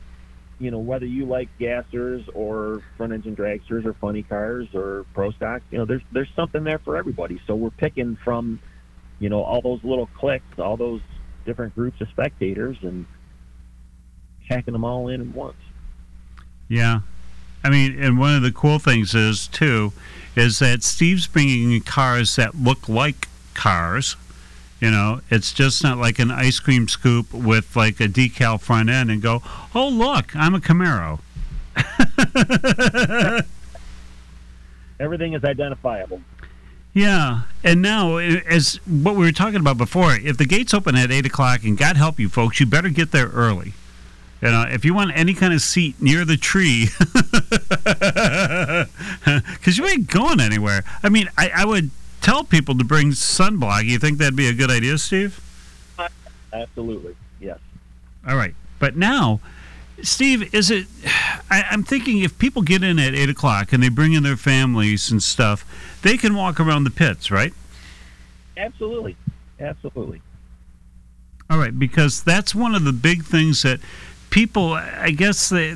[0.58, 5.30] you know, whether you like gassers or front engine dragsters or funny cars or pro
[5.30, 7.40] stock, you know, there's there's something there for everybody.
[7.46, 8.60] So we're picking from
[9.18, 11.00] you know all those little clicks, all those
[11.44, 13.06] different groups of spectators, and
[14.48, 15.56] packing them all in at once.
[16.68, 17.00] Yeah.
[17.64, 19.92] I mean, and one of the cool things is, too,
[20.36, 24.16] is that Steve's bringing in cars that look like cars.
[24.80, 28.88] You know, it's just not like an ice cream scoop with like a decal front
[28.88, 29.42] end and go,
[29.74, 31.18] oh, look, I'm a Camaro.
[35.00, 36.20] Everything is identifiable.
[36.94, 41.12] Yeah, and now as what we were talking about before, if the gates open at
[41.12, 43.74] eight o'clock, and God help you folks, you better get there early.
[44.40, 46.88] You know, if you want any kind of seat near the tree,
[49.54, 50.84] because you ain't going anywhere.
[51.02, 53.84] I mean, I, I would tell people to bring sunblock.
[53.84, 55.40] You think that'd be a good idea, Steve?
[56.52, 57.58] Absolutely, yes.
[58.26, 58.54] All right.
[58.78, 59.40] But now,
[60.02, 60.86] Steve, is it?
[61.50, 64.36] I, I'm thinking if people get in at eight o'clock and they bring in their
[64.36, 65.64] families and stuff,
[66.02, 67.52] they can walk around the pits, right?
[68.56, 69.16] Absolutely,
[69.60, 70.20] absolutely.
[71.50, 73.80] All right, because that's one of the big things that
[74.28, 75.74] people, I guess, they,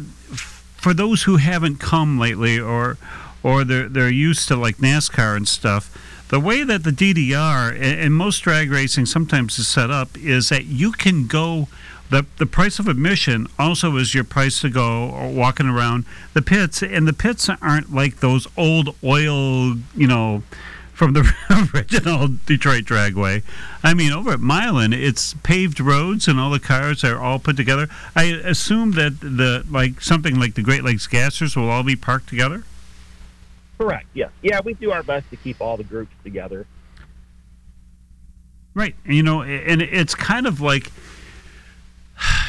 [0.76, 2.98] for those who haven't come lately, or
[3.42, 5.96] or they're they're used to like NASCAR and stuff.
[6.32, 10.64] The way that the DDR and, most drag racing sometimes is set up is that
[10.64, 11.68] you can go.
[12.08, 16.40] The, the price of admission also is your price to go uh, walking around the
[16.40, 20.42] pits, and the pits aren't like those old oil, you know,
[20.94, 21.30] from the
[21.74, 23.42] original Detroit Dragway.
[23.84, 27.58] I mean, over at Milan, it's paved roads and all the cars are all put
[27.58, 27.90] together.
[28.16, 32.30] I assume that the like something like the Great Lakes Gassers will all be parked
[32.30, 32.64] together.
[33.82, 34.06] Correct.
[34.14, 34.30] Yes.
[34.42, 36.66] Yeah, we do our best to keep all the groups together.
[38.74, 38.94] Right.
[39.04, 40.90] You know, and it's kind of like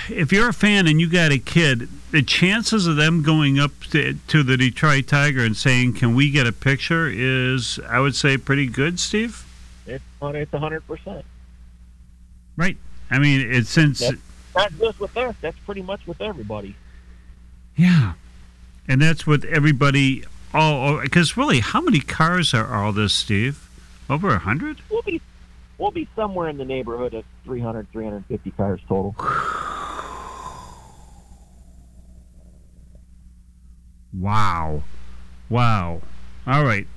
[0.09, 3.71] if you're a fan and you got a kid, the chances of them going up
[3.91, 8.15] to, to the Detroit Tiger and saying, "Can we get a picture?" is, I would
[8.15, 9.45] say, pretty good, Steve.
[9.85, 11.25] It's it's a hundred percent.
[12.55, 12.77] Right.
[13.09, 14.17] I mean, it's since That's
[14.55, 15.35] not just with us.
[15.41, 16.75] That's pretty much with everybody.
[17.75, 18.13] yeah,
[18.87, 20.23] and that's with everybody.
[20.53, 23.69] Oh, oh, all because really, how many cars are all this, Steve?
[24.09, 24.77] Over a hundred?
[24.89, 25.21] We'll be
[25.77, 29.15] we'll be somewhere in the neighborhood of 300, 350 cars total.
[34.13, 34.83] Wow.
[35.49, 36.01] Wow.
[36.45, 36.87] All right.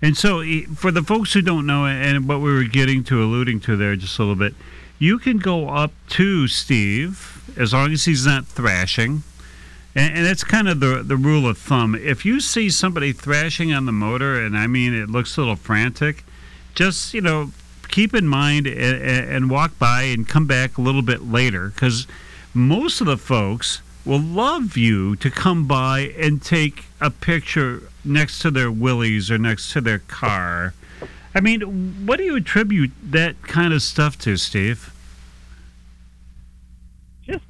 [0.00, 0.42] And so,
[0.74, 3.96] for the folks who don't know, and what we were getting to, alluding to there
[3.96, 4.54] just a little bit,
[4.98, 9.22] you can go up to Steve as long as he's not thrashing.
[9.96, 11.94] And, and that's kind of the, the rule of thumb.
[11.94, 15.56] If you see somebody thrashing on the motor, and I mean it looks a little
[15.56, 16.22] frantic,
[16.74, 17.50] just, you know,
[17.88, 22.06] keep in mind and, and walk by and come back a little bit later because
[22.52, 28.38] most of the folks will love you to come by and take a picture next
[28.40, 30.74] to their willys or next to their car.
[31.34, 34.94] I mean, what do you attribute that kind of stuff to, Steve?
[37.24, 37.44] Just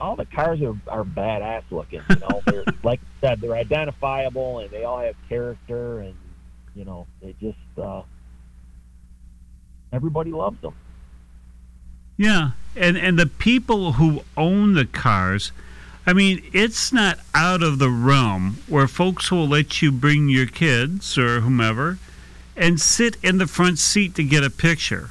[0.00, 2.02] all the cars are, are badass looking.
[2.08, 6.14] You know, they're like I said, they're identifiable and they all have character, and
[6.74, 8.02] you know, they just uh,
[9.92, 10.74] everybody loves them.
[12.16, 15.52] Yeah, and and the people who own the cars,
[16.06, 20.46] I mean, it's not out of the realm where folks will let you bring your
[20.46, 21.98] kids or whomever
[22.56, 25.10] and sit in the front seat to get a picture.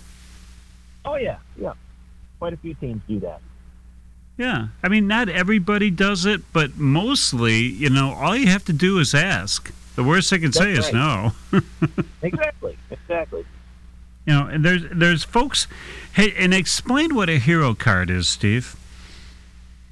[1.06, 1.74] Oh yeah, yeah.
[2.40, 3.42] Quite a few teams do that.
[4.38, 8.74] Yeah, I mean, not everybody does it, but mostly, you know, all you have to
[8.74, 9.74] do is ask.
[9.96, 11.32] The worst they can say That's is no.
[12.22, 13.46] Exactly, exactly.
[14.28, 15.68] You know, and there's there's folks.
[16.14, 18.76] Hey, and explain what a hero card is, Steve.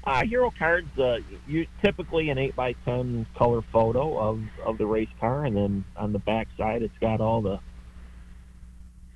[0.04, 4.86] Uh, Hero cards, uh, you typically an eight by ten color photo of, of the
[4.86, 7.58] race car, and then on the back side, it's got all the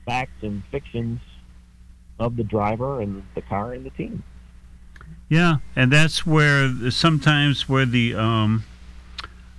[0.05, 1.21] facts and fictions
[2.19, 4.25] of the driver and the car and the team.
[5.31, 8.65] Yeah, and that's where sometimes where the um,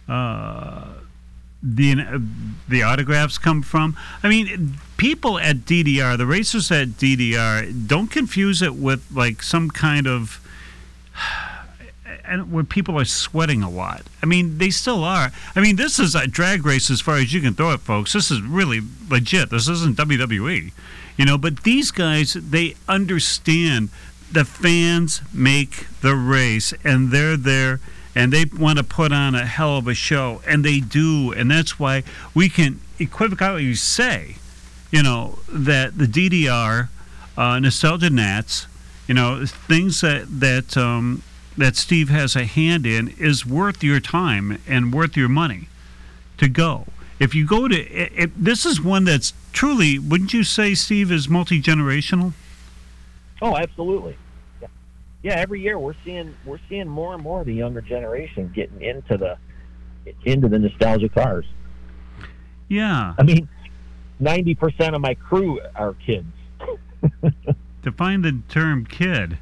[0.08, 0.84] uh,
[1.64, 2.22] the
[2.68, 3.98] the autographs come from.
[4.22, 9.72] I mean, people at DDR, the racers at DDR, don't confuse it with like some
[9.72, 10.46] kind of
[12.26, 14.04] and where people are sweating a lot.
[14.22, 15.32] I mean, they still are.
[15.56, 18.14] I mean, this is a drag race as far as you can throw it, folks.
[18.14, 19.50] This is really legit.
[19.50, 20.72] This isn't WWE,
[21.18, 21.38] you know.
[21.38, 23.90] But these guys, they understand
[24.32, 27.80] the fans make the race, and they're there,
[28.16, 31.52] and they want to put on a hell of a show, and they do, and
[31.52, 34.36] that's why we can equivocally say,
[34.92, 36.90] you know, that the DDR,
[37.38, 38.68] uh, Nostalgia Nats,
[39.08, 41.24] you know, things that that um,
[41.58, 45.68] that Steve has a hand in is worth your time and worth your money
[46.38, 46.88] to go.
[47.20, 51.12] If you go to, it, it, this is one that's truly, wouldn't you say, Steve,
[51.12, 52.34] is multi generational?
[53.42, 54.18] Oh, absolutely.
[54.62, 54.68] Yeah.
[55.24, 58.82] yeah, every year we're seeing we're seeing more and more of the younger generation getting
[58.82, 59.38] into the
[60.26, 61.46] into the nostalgia cars.
[62.68, 63.14] Yeah.
[63.18, 63.50] I mean,
[64.20, 66.28] ninety percent of my crew are kids.
[67.82, 69.40] Define the term kid.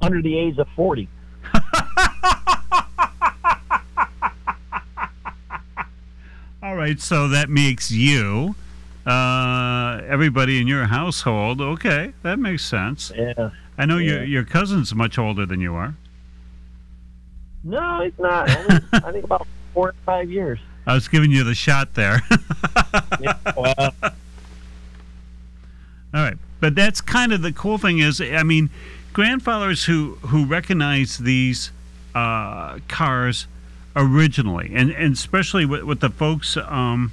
[0.00, 1.08] under the age of 40.
[6.62, 8.54] All right, so that makes you,
[9.08, 11.60] uh, everybody in your household.
[11.60, 13.10] Okay, that makes sense.
[13.16, 13.50] Yeah.
[13.76, 14.24] I know your Yeah.
[14.24, 15.94] your cousin's much older than you are.
[17.64, 18.48] No, he's not.
[18.56, 20.58] Only, I think about four or five years.
[20.86, 22.22] I was giving you the shot there.
[23.20, 23.74] Yeah, well,
[26.14, 28.70] All right, but that's kind of the cool thing is, I mean,
[29.12, 31.70] grandfathers who who recognize these
[32.14, 33.46] uh, cars
[33.96, 37.12] originally, and and especially with, with the folks um,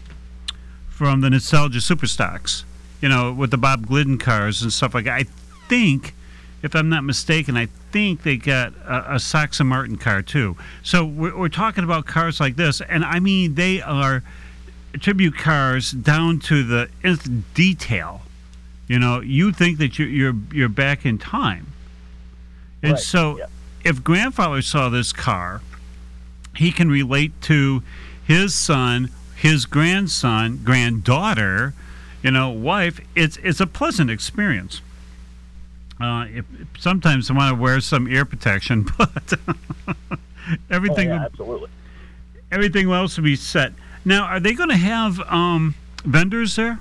[0.95, 2.63] from the nostalgia superstocks,
[3.01, 5.13] you know, with the Bob Glidden cars and stuff like that.
[5.13, 5.25] I
[5.67, 6.15] think,
[6.63, 9.19] if I'm not mistaken, I think they got a,
[9.59, 10.55] a Martin car too.
[10.83, 14.23] So we're, we're talking about cars like this, and I mean they are
[15.01, 18.21] tribute cars down to the nth detail.
[18.87, 21.73] You know, you think that you're you're, you're back in time,
[22.81, 23.45] and Right, so yeah.
[23.83, 25.61] if grandfather saw this car,
[26.55, 27.83] he can relate to
[28.25, 29.09] his son,
[29.45, 31.75] his grandson, granddaughter,
[32.23, 32.99] you know, wife.
[33.15, 34.81] It's it's a pleasant experience.
[36.01, 36.45] Uh, if,
[36.79, 39.33] sometimes I want to wear some ear protection, but
[39.87, 39.93] oh,
[40.71, 41.69] everything yeah, absolutely.
[42.51, 43.73] everything else will be set.
[44.03, 46.79] Now, are they going to have um, vendors there?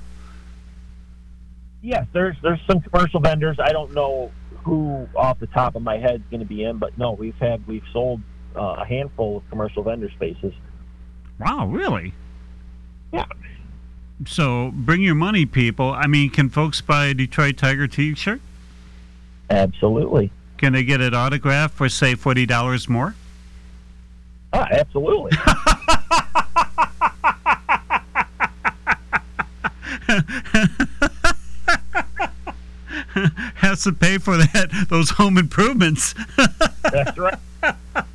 [1.83, 3.59] Yes, there's there's some commercial vendors.
[3.61, 6.79] I don't know who off the top of my head is going to be in,
[6.79, 8.23] but no, we've had we've sold
[8.57, 10.55] uh, a handful of commercial vendor spaces.
[11.39, 12.15] Wow, really?
[13.15, 13.27] Yeah.
[14.27, 15.93] So bring your money, people.
[15.93, 18.41] I mean, can folks buy a Detroit Tiger T-shirt?
[19.51, 20.31] Absolutely.
[20.57, 23.15] Can they get it autographed for say forty dollars more?
[24.53, 25.33] Ah, absolutely.
[33.57, 36.15] Has to pay for that those home improvements.
[36.83, 37.39] That's right.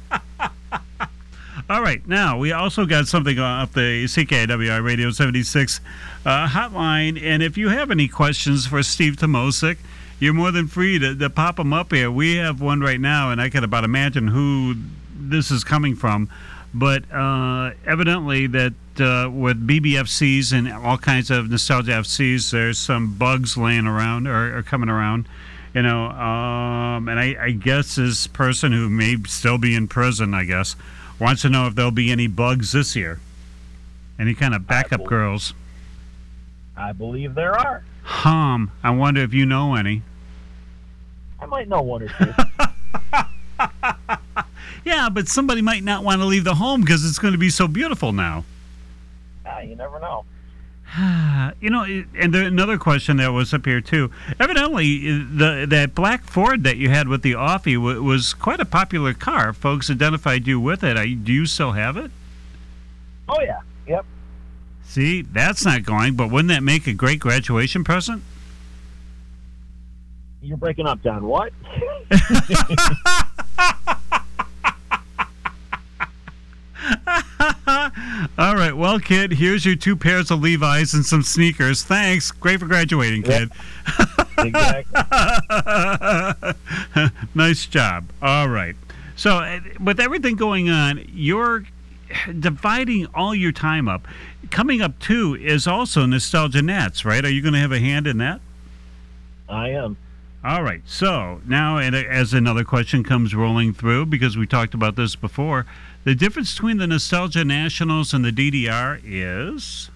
[1.70, 5.80] All right, now we also got something off the CKiW Radio 76
[6.26, 9.78] uh, hotline, and if you have any questions for Steve Timoszyk,
[10.20, 12.10] you're more than free to, to pop them up here.
[12.10, 14.78] We have one right now, and I can about imagine who
[15.16, 16.28] this is coming from,
[16.74, 23.14] but uh, evidently that uh, with BBFCs and all kinds of nostalgia FCs, there's some
[23.14, 25.28] bugs laying around or, or coming around.
[25.76, 30.34] You know, um, and I, I guess this person who may still be in prison,
[30.34, 30.76] I guess,
[31.20, 33.20] wants to know if there'll be any bugs this year.
[34.18, 35.54] Any kind of backup believe- girls.
[36.78, 37.84] I believe there are.
[38.04, 40.02] Hum, I wonder if you know any.
[41.40, 42.34] I might know one or two.
[44.86, 47.50] Yeah, but somebody might not want to leave the home because it's going to be
[47.50, 48.46] so beautiful now.
[49.46, 50.24] ah, you never know.
[51.62, 54.12] You know, and there, another question that was up here too.
[54.40, 58.66] Evidently, the that black Ford that you had with the Offie w- was quite a
[58.66, 59.52] popular car.
[59.52, 60.96] Folks identified you with it.
[60.96, 62.12] I, do you still have it?
[63.28, 63.60] Oh yeah.
[63.88, 64.06] Yep.
[64.86, 66.16] See, that's not going.
[66.16, 68.24] But wouldn't that make a great graduation present?
[70.42, 71.26] You're breaking up, John.
[71.26, 71.52] What?
[78.40, 81.84] All right, well, kid, here's your two pairs of Levi's and some sneakers.
[81.84, 82.32] Thanks.
[82.32, 83.52] Great for graduating, kid.
[84.38, 85.02] exactly.
[87.36, 88.06] nice job.
[88.22, 88.78] All right.
[89.18, 91.66] So, uh, with everything going on, you're
[92.40, 94.08] dividing all your time up.
[94.52, 97.26] Coming up too is also Nostalgia Nats, right?
[97.26, 98.40] Are you going to have a hand in that?
[99.50, 99.98] I am.
[100.46, 100.82] All right.
[100.86, 105.66] So now, and as another question comes rolling through, because we talked about this before,
[106.04, 109.90] the difference between the Nostalgia Nationals and the DDR is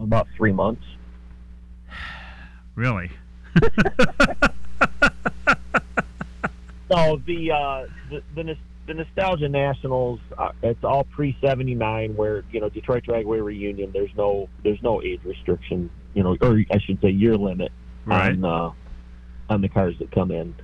[0.00, 0.84] About three months.
[2.74, 3.10] really.
[6.90, 8.56] No, the uh, the, the
[8.86, 10.20] the nostalgia nationals.
[10.36, 13.90] Uh, it's all pre seventy nine, where you know Detroit Dragway reunion.
[13.94, 15.88] There's no there's no age restriction.
[16.12, 17.72] You know, or I should say year limit
[18.04, 18.32] Right.
[18.32, 18.70] on uh,
[19.48, 20.54] on the cars that come in.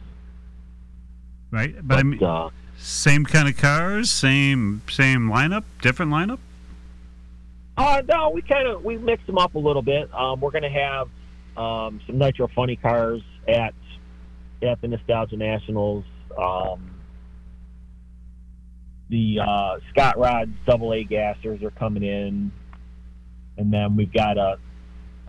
[1.50, 1.74] Right.
[1.86, 6.38] But I mean, uh, same kind of cars, same same lineup, different lineup.
[7.76, 10.12] Uh, no, we kind of we mix them up a little bit.
[10.14, 11.08] Um, we're going to have
[11.56, 13.74] um, some Nitro Funny cars at
[14.62, 16.04] at the Nostalgia Nationals.
[16.36, 16.90] Um,
[19.08, 22.50] the uh, Scott Rod double A gassers are coming in,
[23.56, 24.58] and then we've got a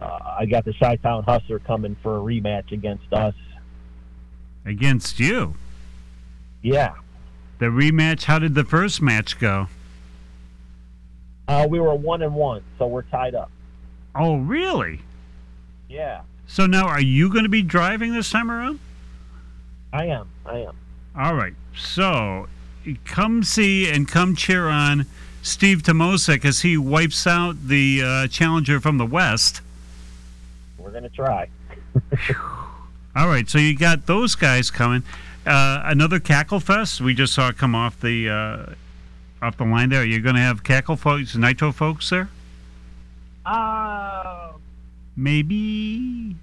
[0.02, 3.36] uh, I got the Chi Town Hustler coming for a rematch against us.
[4.66, 5.56] Against you.
[6.62, 6.96] Yeah,
[7.60, 9.68] The rematch, how did the first match go?
[11.48, 13.50] uh, we were one and one, so we're tied up.
[14.16, 15.02] Oh, really?
[15.90, 18.80] Yeah, So now are you going to be driving this time around?
[19.92, 20.30] I am.
[20.46, 20.76] I am.
[21.18, 21.54] All right.
[21.76, 22.48] So
[23.06, 25.08] come see and come cheer on
[25.42, 29.62] Steve Timoszyk as he wipes out the uh, challenger from the West.
[30.78, 31.50] We're going to try.
[33.16, 35.02] All right, so you got those guys coming.
[35.50, 37.02] Uh, another Cackle Fest.
[37.02, 40.06] We just saw it come off the uh, off the line there.
[40.06, 42.30] You're going to have Cackle folks, Nitro folks there.
[43.46, 44.52] Uh,
[45.16, 46.36] Maybe.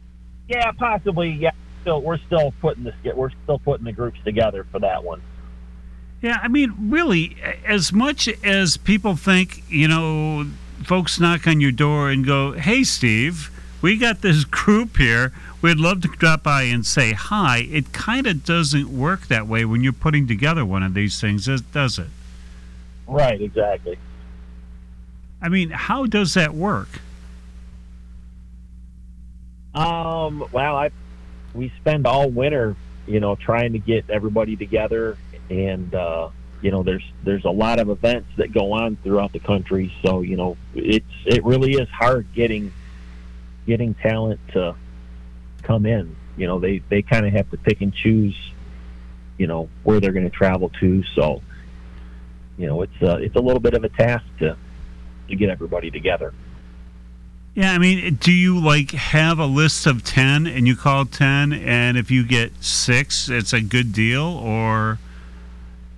[0.48, 1.30] yeah, possibly.
[1.30, 1.52] Yeah,
[1.82, 2.94] still we're still putting this.
[3.14, 5.22] We're still putting the groups together for that one.
[6.20, 10.46] Yeah, I mean, really, as much as people think, you know,
[10.82, 13.52] folks knock on your door and go, "Hey, Steve,
[13.82, 15.32] we got this group here.
[15.62, 19.64] We'd love to drop by and say hi." It kind of doesn't work that way
[19.64, 22.08] when you're putting together one of these things, does it?
[23.06, 23.40] Right.
[23.40, 23.98] Exactly.
[25.40, 27.00] I mean, how does that work?
[29.74, 30.44] Um.
[30.52, 30.90] Well, I
[31.54, 32.76] we spend all winter,
[33.06, 35.16] you know, trying to get everybody together,
[35.50, 36.30] and uh,
[36.60, 39.92] you know, there's there's a lot of events that go on throughout the country.
[40.02, 42.72] So you know, it's it really is hard getting
[43.66, 44.74] getting talent to
[45.66, 46.16] come in.
[46.36, 48.36] You know, they they kind of have to pick and choose,
[49.38, 51.02] you know, where they're going to travel to.
[51.14, 51.42] So,
[52.58, 54.56] you know, it's uh, it's a little bit of a task to
[55.28, 56.32] to get everybody together.
[57.54, 61.54] Yeah, I mean, do you like have a list of 10 and you call 10
[61.54, 64.98] and if you get 6 it's a good deal or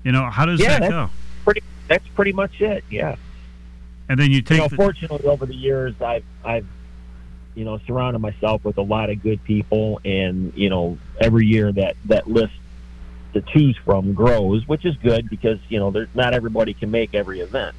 [0.05, 1.11] you know, how does Yeah, that go?
[1.45, 2.85] Pretty that's pretty much it.
[2.89, 3.17] Yeah.
[4.09, 6.67] And then you take you know, the- fortunately, over the years, I've I've
[7.59, 11.73] you know surrounded myself with a lot of good people, and you know, every year
[11.73, 12.55] that that list
[13.35, 17.15] to choose from grows, which is good because you know, there's not everybody can make
[17.15, 17.75] every event.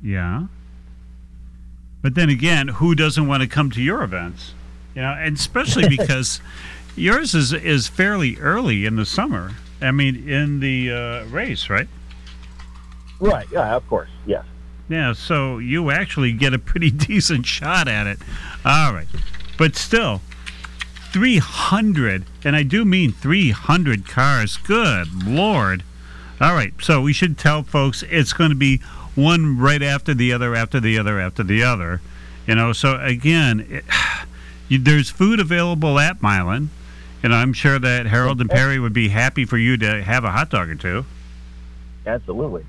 [0.00, 0.44] Yeah.
[2.02, 4.54] But then again, who doesn't want to come to your events?
[4.94, 6.40] You know, and especially because
[6.94, 9.54] yours is is fairly early in the summer.
[9.82, 11.88] I mean, in the uh, race, right?
[13.18, 13.46] Right?
[13.50, 14.10] Yeah, of course.
[14.24, 14.44] Yes.
[14.88, 18.18] Yeah, so you actually get a pretty decent shot at it.
[18.64, 19.06] All right.
[19.56, 20.20] But still,
[21.12, 24.56] 300, and I do mean 300 cars.
[24.56, 25.84] Good Lord.
[26.40, 28.78] All right, so we should tell folks it's going to be
[29.14, 32.00] one right after the other, after the other, after the other.
[32.46, 33.84] You know, so again, it,
[34.68, 36.70] you, there's food available at Milan.
[37.22, 40.30] Know, I'm sure that Harold and Perry would be happy for you to have a
[40.30, 41.06] hot dog or two.
[42.06, 42.66] Absolutely.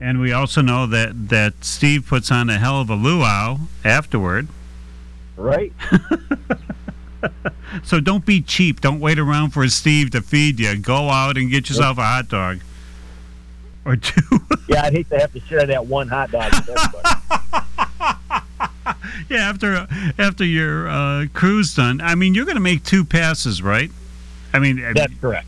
[0.00, 4.48] And we also know that, that Steve puts on a hell of a luau afterward.
[5.36, 5.72] Right?
[7.82, 8.80] So don't be cheap.
[8.80, 10.76] Don't wait around for Steve to feed you.
[10.78, 12.60] Go out and get yourself a hot dog
[13.84, 14.20] or two.
[14.68, 17.08] Yeah, I'd hate to have to share that one hot dog with everybody.
[19.30, 19.88] yeah, after
[20.18, 22.02] after your uh, cruise done.
[22.02, 23.90] I mean, you're going to make two passes, right?
[24.52, 25.46] I mean, That's correct.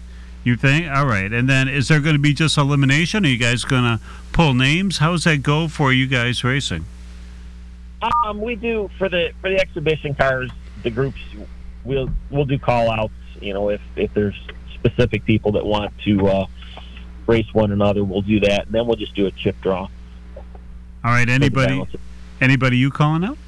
[0.51, 0.90] You think?
[0.90, 1.32] All right.
[1.32, 3.24] And then is there going to be just elimination?
[3.24, 4.01] Are you guys going to
[4.32, 4.98] pull names?
[4.98, 6.84] How's that go for you guys racing?
[8.03, 10.51] Um, we do for the for the exhibition cars.
[10.82, 11.18] The groups
[11.84, 13.12] we'll we'll do call outs.
[13.40, 14.34] You know, if if there's
[14.74, 16.46] specific people that want to uh,
[17.26, 18.66] race one another, we'll do that.
[18.66, 19.88] And then we'll just do a chip draw.
[21.05, 21.28] All right.
[21.28, 21.86] Anybody
[22.40, 23.38] anybody you calling out?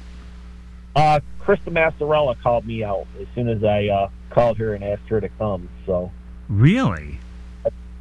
[0.95, 5.07] Uh, Krista Massarella called me out as soon as I uh, called her and asked
[5.09, 5.67] her to come.
[5.85, 6.11] So
[6.53, 7.19] Really?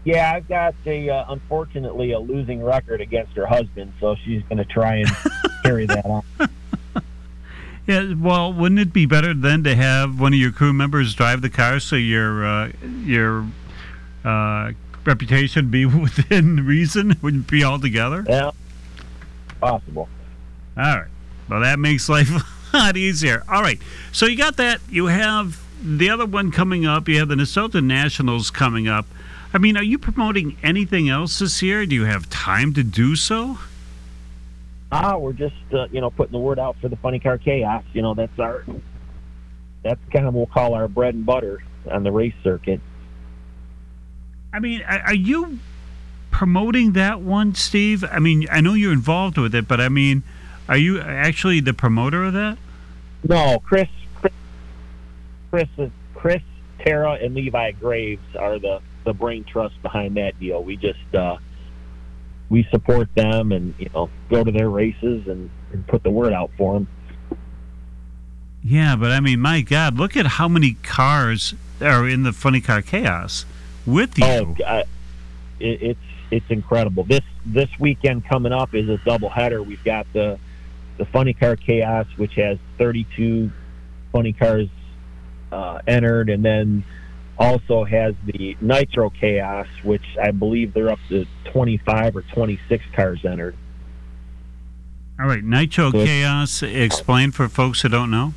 [0.04, 4.58] yeah, I've got a uh, unfortunately a losing record against her husband, so she's going
[4.58, 5.08] to try and
[5.62, 6.22] carry that on.
[7.86, 11.42] Yeah, well, wouldn't it be better then to have one of your crew members drive
[11.42, 12.72] the car so your uh,
[13.04, 13.46] your
[14.24, 14.72] uh,
[15.04, 17.16] reputation be within reason?
[17.22, 18.24] Wouldn't it be all together?
[18.28, 18.50] Yeah,
[19.60, 20.08] possible.
[20.76, 21.08] All right.
[21.48, 22.30] Well, that makes life
[22.72, 23.44] a lot easier.
[23.48, 23.80] All right.
[24.12, 24.80] So you got that.
[24.90, 27.08] You have the other one coming up.
[27.08, 29.06] You have the Minnesota Nationals coming up.
[29.54, 31.84] I mean, are you promoting anything else this year?
[31.84, 33.58] Do you have time to do so?
[34.90, 37.84] Ah, we're just uh, you know putting the word out for the funny car chaos.
[37.92, 38.64] You know that's our
[39.82, 42.80] that's kind of what we'll call our bread and butter on the race circuit.
[44.52, 45.58] I mean, are you
[46.30, 48.04] promoting that one, Steve?
[48.04, 50.22] I mean, I know you're involved with it, but I mean,
[50.68, 52.58] are you actually the promoter of that?
[53.24, 53.88] No, Chris,
[55.52, 55.68] Chris,
[56.14, 56.42] Chris,
[56.82, 60.64] Tara, and Levi Graves are the the brain trust behind that deal.
[60.64, 61.36] We just uh,
[62.48, 66.32] we support them and you know go to their races and, and put the word
[66.32, 66.88] out for them.
[68.64, 72.62] Yeah, but I mean, my God, look at how many cars are in the Funny
[72.62, 73.44] Car Chaos
[73.84, 74.24] with you.
[74.24, 74.86] Oh, God,
[75.60, 76.00] it, it's
[76.30, 77.04] it's incredible.
[77.04, 79.62] This this weekend coming up is a double header.
[79.62, 80.38] We've got the
[80.96, 83.52] the Funny Car Chaos, which has 32
[84.12, 84.68] funny cars
[85.52, 86.84] uh, entered, and then
[87.38, 93.24] also has the Nitro Chaos, which I believe they're up to 25 or 26 cars
[93.24, 93.56] entered.
[95.20, 96.06] All right, Nitro Good.
[96.06, 96.62] Chaos.
[96.62, 98.34] Explain for folks who don't know.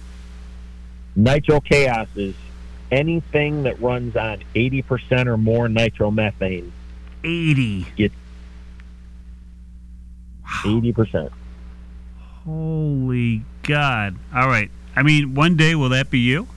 [1.16, 2.36] Nitro Chaos is
[2.92, 6.72] anything that runs on 80% or more nitromethane.
[7.24, 8.12] 80.
[10.48, 11.32] 80%.
[12.46, 14.18] Holy God.
[14.34, 14.70] All right.
[14.96, 16.48] I mean, one day will that be you?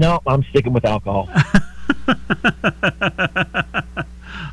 [0.00, 1.28] No, I'm sticking with alcohol.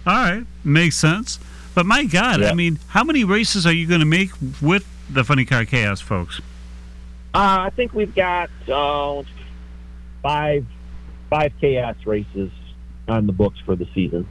[0.05, 0.45] All right.
[0.65, 1.39] Makes sense.
[1.73, 4.31] But my God, I mean, how many races are you going to make
[4.61, 6.41] with the Funny Car Chaos folks?
[7.33, 9.23] Uh, I think we've got uh,
[10.21, 10.65] five
[11.29, 12.51] five chaos races
[13.07, 14.27] on the books for the season.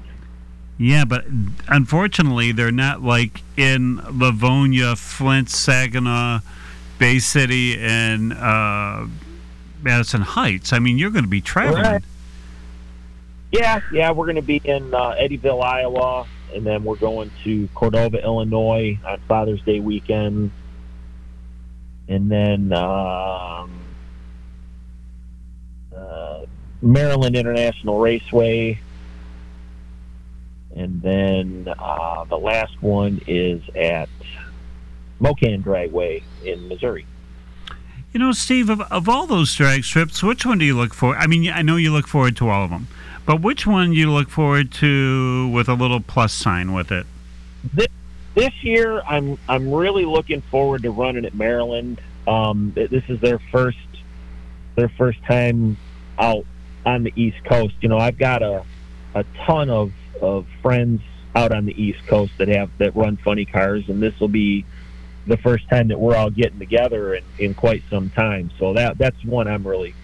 [0.77, 1.25] Yeah, but
[1.67, 6.41] unfortunately, they're not like in Livonia, Flint, Saginaw,
[6.99, 9.07] Bay City, and uh,
[9.87, 10.73] Madison Heights.
[10.73, 11.83] I mean, you're going to be traveling.
[11.83, 12.03] Right.
[13.53, 17.69] Yeah, yeah, we're going to be in uh, Eddyville, Iowa, and then we're going to
[17.73, 20.51] Cordova, Illinois on Father's Day weekend,
[22.09, 23.71] and then um,
[25.97, 26.41] uh,
[26.83, 28.81] Maryland International Raceway,
[30.75, 34.09] and then uh, the last one is at
[35.21, 37.07] Mo-Kan Dragway in Missouri.
[38.17, 41.15] You know, Steve, of, of all those drag strips, which one do you look for?
[41.19, 42.89] I mean, I know you look forward to all of them,
[43.27, 47.07] but which one you look forward to with a little plus sign with it?
[47.75, 52.01] this year I'm I'm really looking forward to running at Maryland.
[52.27, 53.77] Um, this is their first
[54.77, 55.77] their first time
[56.19, 56.47] out
[56.87, 57.75] on the East Coast.
[57.83, 58.65] You know, I've got a
[59.15, 59.93] a ton of
[60.23, 61.03] of friends
[61.35, 64.65] out on the East Coast that have that run funny cars, and this will be
[65.27, 68.51] the first time that we're all getting together in, in quite some time.
[68.59, 69.95] So that that's one I'm really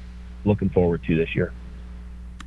[0.44, 1.52] looking forward to this year.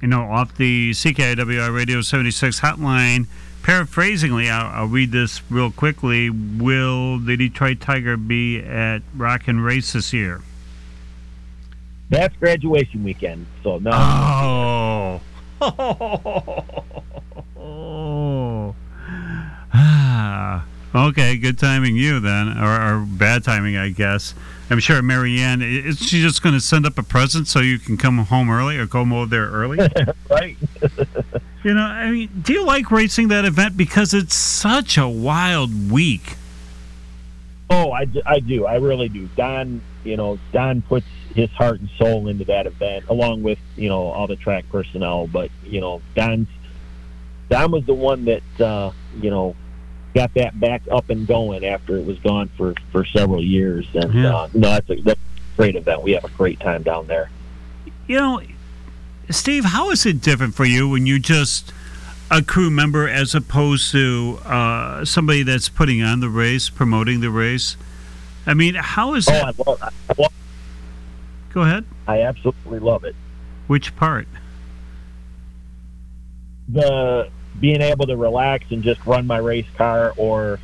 [0.01, 3.28] You know, off the CKIWR Radio 76 hotline,
[3.63, 6.30] paraphrasingly, I'll, I'll read this real quickly.
[6.30, 10.41] Will the Detroit Tiger be at Rock and Race this year?
[12.09, 13.47] That's graduation weekend.
[13.63, 15.21] So no, Oh.
[17.57, 18.76] oh.
[19.73, 20.65] Ah.
[20.95, 24.33] Okay, good timing you then, or, or bad timing, I guess.
[24.69, 27.97] I'm sure Marianne, is she just going to send up a present so you can
[27.97, 29.77] come home early or come over there early?
[30.29, 30.55] right?
[31.65, 35.91] you know, I mean, do you like racing that event because it's such a wild
[35.91, 36.37] week?
[37.69, 38.65] Oh, I, I do.
[38.65, 39.27] I really do.
[39.35, 43.89] Don, you know, Don puts his heart and soul into that event, along with you
[43.89, 45.27] know all the track personnel.
[45.27, 46.47] But you know, Don's
[47.49, 49.55] Don was the one that uh, you know
[50.16, 53.86] got that back up and going after it was gone for for several years.
[53.93, 54.34] And Yeah.
[54.36, 56.01] uh, no, that's a, that's a great event.
[56.01, 57.30] We have a great time down there.
[58.07, 58.41] You know,
[59.30, 61.74] Steve, how is it different for you when you're just
[62.32, 67.30] a crew member as opposed to uh, somebody that's putting on the race, promoting the
[67.30, 67.76] race?
[68.47, 69.43] I mean, how is Oh, that?
[69.43, 70.34] I love, I, love,
[71.53, 71.86] Go ahead.
[72.07, 73.16] I absolutely love it.
[73.68, 74.28] Which part?
[76.68, 80.59] the being able to relax and just run my race car or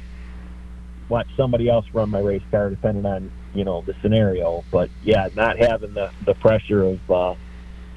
[1.09, 5.29] watch somebody else run my race car depending on you know the scenario but yeah
[5.35, 7.35] not having the the pressure of uh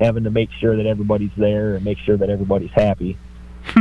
[0.00, 3.16] having to make sure that everybody's there and make sure that everybody's happy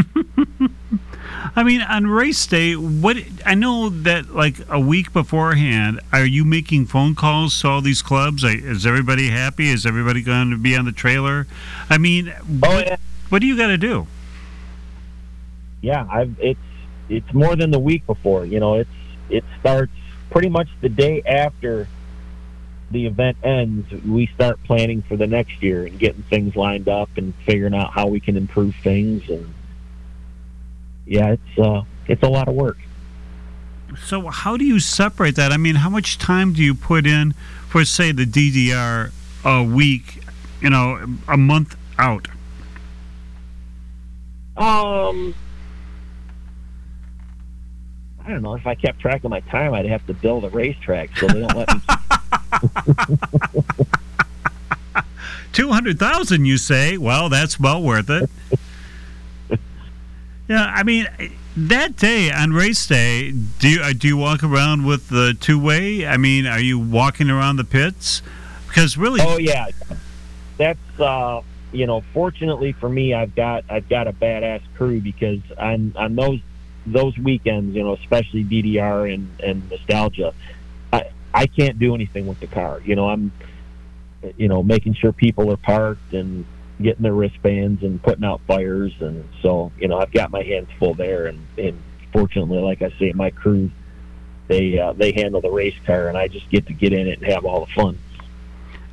[1.55, 6.45] I mean, on race day, what I know that like a week beforehand, are you
[6.45, 8.43] making phone calls to all these clubs?
[8.43, 9.69] Is everybody happy?
[9.69, 11.47] Is everybody going to be on the trailer?
[11.89, 12.33] I mean,
[12.63, 12.95] oh what, yeah
[13.33, 14.05] what do you got to do?
[15.83, 16.59] Yeah i've it's
[17.09, 18.89] it's more than the week before you know it's
[19.29, 19.91] it starts
[20.31, 21.87] pretty much the day after
[22.89, 27.09] the event ends we start planning for the next year and getting things lined up
[27.17, 29.53] and figuring out how we can improve things and
[31.05, 32.77] yeah it's uh it's a lot of work
[34.07, 35.51] So, how do you separate that?
[35.51, 37.35] I mean, how much time do you put in
[37.69, 39.11] for, say, the DDR
[39.45, 40.23] a week?
[40.61, 42.27] You know, a month out.
[44.57, 45.33] um
[48.25, 48.55] I don't know.
[48.55, 51.41] If I kept track of my time, I'd have to build a racetrack, so they
[51.41, 51.81] don't let me.
[55.51, 56.97] Two hundred thousand, you say?
[56.97, 58.29] Well, that's well worth it.
[60.47, 61.07] yeah, I mean,
[61.55, 65.59] that day on race day, do you uh, do you walk around with the two
[65.59, 66.07] way?
[66.07, 68.21] I mean, are you walking around the pits?
[68.67, 69.67] Because really, Oh yeah,
[70.57, 72.01] that's uh, you know.
[72.13, 76.39] Fortunately for me, I've got I've got a badass crew because on on those
[76.85, 80.33] those weekends, you know, especially DDR and and nostalgia,
[80.91, 82.81] I I can't do anything with the car.
[82.83, 83.31] You know, I'm
[84.37, 86.45] you know making sure people are parked and
[86.81, 90.69] getting their wristbands and putting out fires, and so you know I've got my hands
[90.79, 91.81] full there, and and
[92.11, 93.71] fortunately, like I say, my crew.
[94.49, 97.19] They uh, they handle the race car, and I just get to get in it
[97.21, 97.97] and have all the fun.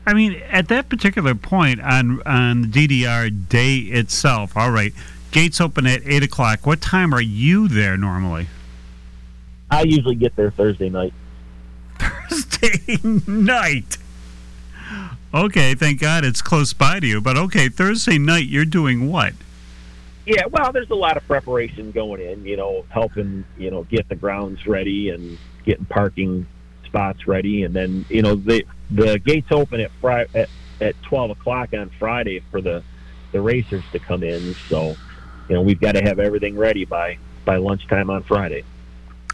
[0.06, 4.92] I mean, at that particular point on on DDR day itself, all right,
[5.30, 6.66] gates open at eight o'clock.
[6.66, 8.48] What time are you there normally?
[9.70, 11.14] I usually get there Thursday night.
[11.98, 13.98] Thursday night.
[15.32, 17.20] Okay, thank God it's close by to you.
[17.20, 19.34] But okay, Thursday night, you're doing what?
[20.26, 22.44] Yeah, well, there's a lot of preparation going in.
[22.44, 26.46] You know, helping you know get the grounds ready and getting parking
[26.84, 30.48] spots ready, and then you know the the gates open at Friday at,
[30.80, 32.82] at twelve o'clock on Friday for the
[33.32, 34.54] the racers to come in.
[34.68, 34.96] So,
[35.50, 38.62] you know, we've got to have everything ready by by lunchtime on Friday.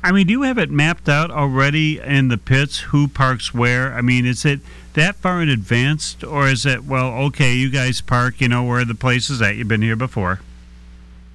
[0.03, 2.79] I mean, do you have it mapped out already in the pits?
[2.81, 3.93] Who parks where?
[3.93, 4.61] I mean, is it
[4.95, 8.85] that far in advance, or is it well, okay, you guys park, you know, where
[8.85, 10.41] the place is at you've been here before?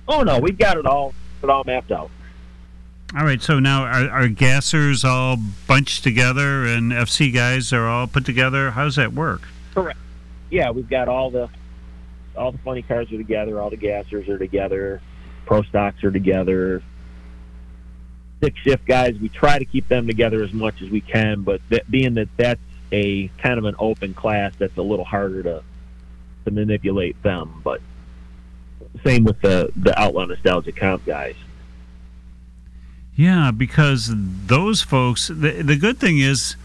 [0.08, 1.14] Oh no, we've got it all
[1.44, 2.10] it all mapped out.
[3.16, 8.08] All right, so now are, are gassers all bunched together and FC guys are all
[8.08, 8.72] put together?
[8.72, 9.42] How does that work?
[9.76, 10.00] Correct.
[10.50, 11.50] Yeah, we've got all the
[12.36, 15.02] all the funny cars are together, all the gassers are together,
[15.46, 16.82] pro stocks are together.
[18.42, 21.62] Six shift guys, we try to keep them together as much as we can, but
[21.70, 22.62] that, being that that's
[22.92, 25.64] a kind of an open class, that's a little harder to
[26.46, 27.62] to manipulate them.
[27.64, 27.82] But
[29.04, 31.36] same with the the outlaw nostalgia comp guys.
[33.16, 36.56] Yeah, because those folks, the, the good thing is,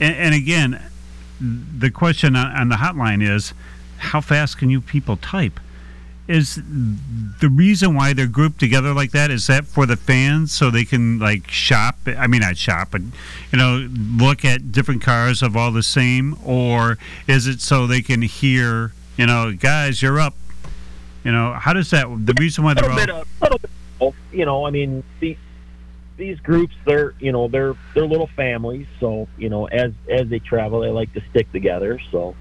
[0.00, 0.80] and, and again,
[1.40, 3.52] the question on, on the hotline is
[4.06, 5.60] how fast can you people type?
[6.28, 10.70] Is the reason why they're grouped together like that is that for the fans so
[10.70, 11.98] they can like shop?
[12.06, 13.02] I mean, not shop, but
[13.52, 16.98] you know, look at different cars of all the same, or
[17.28, 20.34] is it so they can hear, you know, guys, you're up?
[21.22, 22.06] You know, how does that?
[22.26, 24.14] The reason why they're little all bit of, little bit of.
[24.32, 25.36] You know, I mean, the,
[26.16, 30.40] these groups, they're you know they're they're little families, so you know as as they
[30.40, 32.00] travel, they like to stick together.
[32.10, 32.34] So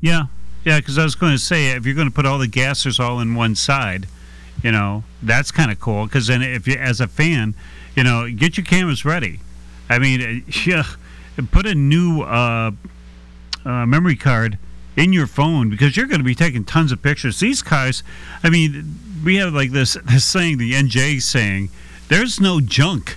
[0.00, 0.26] Yeah,
[0.64, 0.78] yeah.
[0.78, 3.20] Because I was going to say, if you're going to put all the gassers all
[3.20, 4.06] in one side,
[4.62, 6.04] you know, that's kind of cool.
[6.04, 7.54] Because then, if you, as a fan,
[7.94, 9.40] you know, get your cameras ready.
[9.88, 10.84] I mean, yeah,
[11.50, 12.72] put a new uh,
[13.64, 14.58] uh, memory card
[14.96, 17.40] in your phone because you're going to be taking tons of pictures.
[17.40, 18.02] These cars,
[18.42, 21.70] I mean, we have like this this saying, the NJ saying,
[22.08, 23.16] "There's no junk."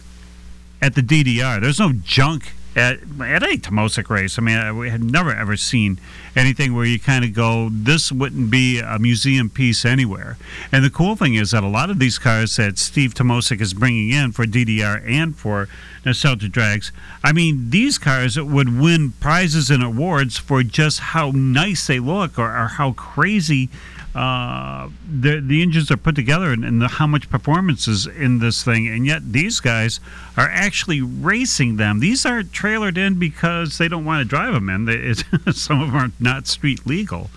[0.84, 1.62] at the DDR.
[1.62, 4.38] There's no junk at at a Timoszyk race.
[4.38, 6.00] I mean, I, we had never ever seen
[6.36, 10.38] anything where you kind of go, this wouldn't be a museum piece anywhere.
[10.72, 13.74] And the cool thing is that a lot of these cars that Steve Timoszyk is
[13.74, 15.68] bringing in for DDR and for
[16.06, 16.92] Nostalgia Drags,
[17.24, 22.38] I mean, these cars would win prizes and awards for just how nice they look
[22.38, 23.70] or, or how crazy
[24.16, 28.40] uh, the the engines are put together and, and the, how much performance is in
[28.40, 30.00] this thing, and yet these guys
[30.38, 32.00] are actually racing them.
[32.00, 34.86] These aren't trailered in because they don't want to drive them in.
[34.86, 35.14] They,
[35.52, 37.30] some of them are not street legal,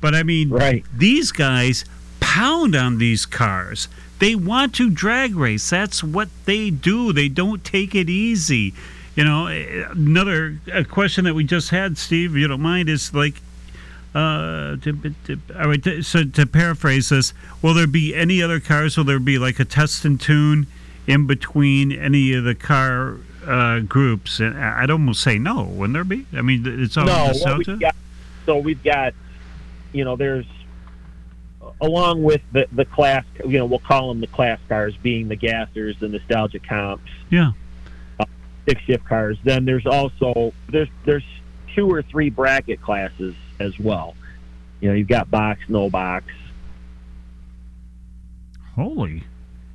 [0.00, 0.84] but I mean, Right.
[0.96, 1.84] these guys
[2.20, 3.88] pound on these cars.
[4.20, 5.68] They want to drag race.
[5.70, 7.12] That's what they do.
[7.12, 8.74] They don't take it easy.
[9.16, 13.12] You know, another a question that we just had, Steve, if you don't mind, is
[13.14, 13.40] like,
[14.14, 17.32] uh, to, to, all right, to, so to paraphrase this,
[17.62, 18.96] will there be any other cars?
[18.96, 20.66] Will there be like a test and tune
[21.06, 24.40] in between any of the car uh, groups?
[24.40, 25.62] And I'd almost say no.
[25.64, 26.26] Wouldn't there be?
[26.32, 27.72] I mean, it's all no, nostalgia.
[27.72, 27.94] we've got,
[28.46, 29.14] so we've got,
[29.92, 30.46] you know, there's
[31.80, 35.36] along with the the class, you know, we'll call them the class cars, being the
[35.36, 37.52] gassers, the nostalgia comps, Yeah.
[38.66, 39.38] six shift cars.
[39.44, 41.24] Then there's also there's there's
[41.74, 44.14] two or three bracket classes as well.
[44.80, 46.26] You know, you've got box, no box.
[48.74, 49.24] Holy.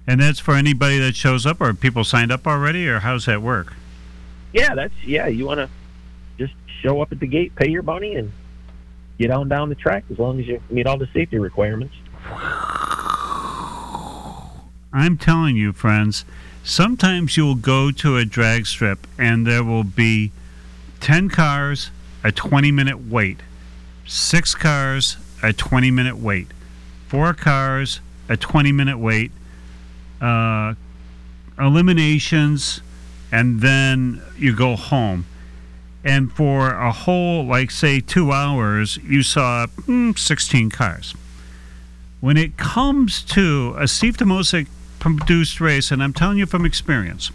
[0.08, 3.42] And that's for anybody that shows up, or people signed up already, or how's that
[3.42, 3.74] work?
[4.54, 5.28] Yeah, that's yeah.
[5.28, 5.70] You want to
[6.38, 8.32] just show up at the gate, pay your money, and
[9.18, 11.96] get on down the track as long as you meet all the safety requirements.
[14.94, 16.24] I'm telling you, friends,
[16.64, 20.32] sometimes you'll go to a drag strip and there will be
[21.02, 21.92] 10 cars,
[22.24, 23.42] a 20 minute wait,
[24.06, 26.48] six cars, a 20 minute wait,
[27.08, 28.00] four cars,
[28.30, 29.32] a 20 minute wait,
[30.22, 30.74] uh,
[31.60, 32.82] eliminations,
[33.32, 35.26] and then you go home.
[36.04, 41.16] And for a whole, like, say, two hours, you saw mm, 16 cars
[42.26, 44.66] when it comes to a Steve Timoszyk
[44.98, 47.32] produced race, and I'm telling you from experience,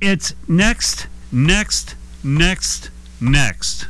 [0.00, 2.88] it's next, next, next,
[3.20, 3.86] next.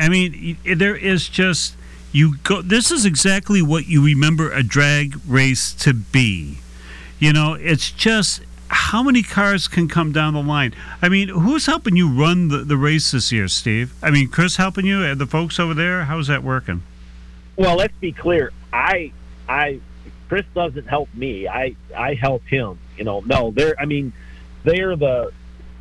[0.00, 1.76] I mean, there is just
[2.12, 2.62] you go.
[2.62, 6.58] This is exactly what you remember a drag race to be.
[7.18, 10.74] You know, it's just how many cars can come down the line?
[11.02, 13.92] I mean, who's helping you run the, the race this year, Steve?
[14.02, 16.04] I mean, Chris helping you and the folks over there?
[16.04, 16.82] How's that working?
[17.56, 18.52] Well, let's be clear.
[18.72, 19.12] I,
[19.48, 19.80] I,
[20.28, 21.48] Chris doesn't help me.
[21.48, 22.78] I, I help him.
[22.96, 23.78] You know, no, they're.
[23.78, 24.12] I mean,
[24.62, 25.32] they're the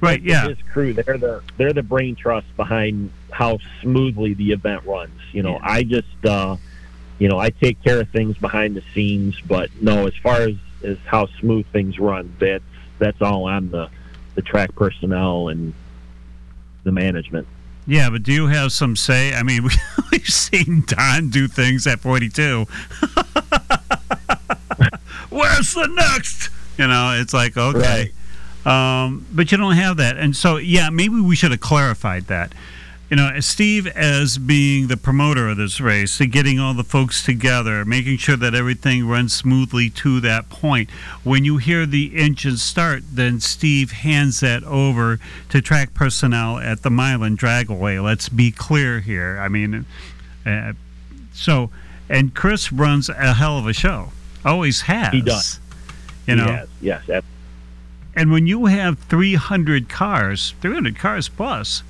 [0.02, 0.48] Right, yeah.
[0.48, 0.94] His crew.
[0.94, 5.20] They're the they're the brain trust behind how smoothly the event runs.
[5.34, 5.60] You know, Yeah.
[5.64, 6.58] I just, uh,
[7.20, 9.40] you know, I take care of things behind the scenes.
[9.42, 12.64] But no, as far as as how smooth things run, that's
[12.98, 13.90] that's all on the
[14.36, 15.74] the track personnel and
[16.84, 17.48] the management.
[17.86, 19.34] Yeah, but do you have some say?
[19.34, 19.64] I mean,
[20.12, 22.66] we've seen Don do things at 42.
[25.30, 26.50] Where's the next?
[26.78, 28.12] You know, it's like, okay.
[28.66, 30.18] Um, but you don't have that.
[30.18, 32.54] And so, yeah, maybe we should have clarified that.
[33.10, 37.24] You know, Steve, as being the promoter of this race, and getting all the folks
[37.24, 40.92] together, making sure that everything runs smoothly to that point.
[41.24, 46.84] When you hear the engine start, then Steve hands that over to track personnel at
[46.84, 48.04] the Milan Dragway.
[48.04, 49.40] Let's be clear here.
[49.42, 49.86] I mean,
[50.46, 50.74] uh,
[51.34, 51.72] so,
[52.10, 54.12] and Chris runs a hell of a show.
[54.46, 55.14] Always has.
[55.14, 55.60] He does.
[56.28, 56.46] You know,
[56.80, 57.24] yes, yes,
[58.20, 61.84] and when you have 300 cars, 300 cars plus,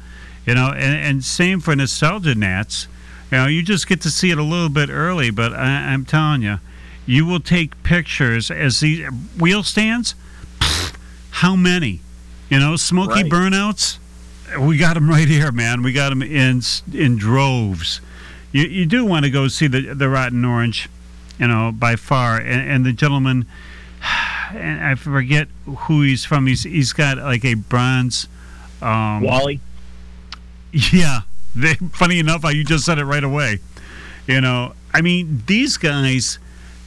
[0.46, 2.88] you know, and, and same for Nostalgia Nats,
[3.32, 6.06] you know, you just get to see it a little bit early, but I, I'm
[6.06, 6.60] telling you,
[7.08, 9.08] you will take pictures as these
[9.40, 10.14] wheel stands.
[11.32, 12.02] How many?
[12.48, 13.32] You know, smoky Right.
[13.32, 13.98] burnouts.
[14.60, 15.82] We got them right here, man.
[15.82, 16.62] We got them in
[16.94, 18.02] in droves.
[18.52, 20.90] You, you do want to go see the the Rotten Orange,
[21.40, 22.38] you know, by far.
[22.38, 23.48] And, and the gentleman,
[24.52, 26.48] and I forget who he's from.
[26.48, 28.28] He's he's got like a bronze.
[28.82, 29.60] Um, Wally.
[30.72, 31.22] yeah.
[31.56, 33.60] They, funny enough, how you just said it right away.
[34.28, 36.40] You know, I mean, these guys,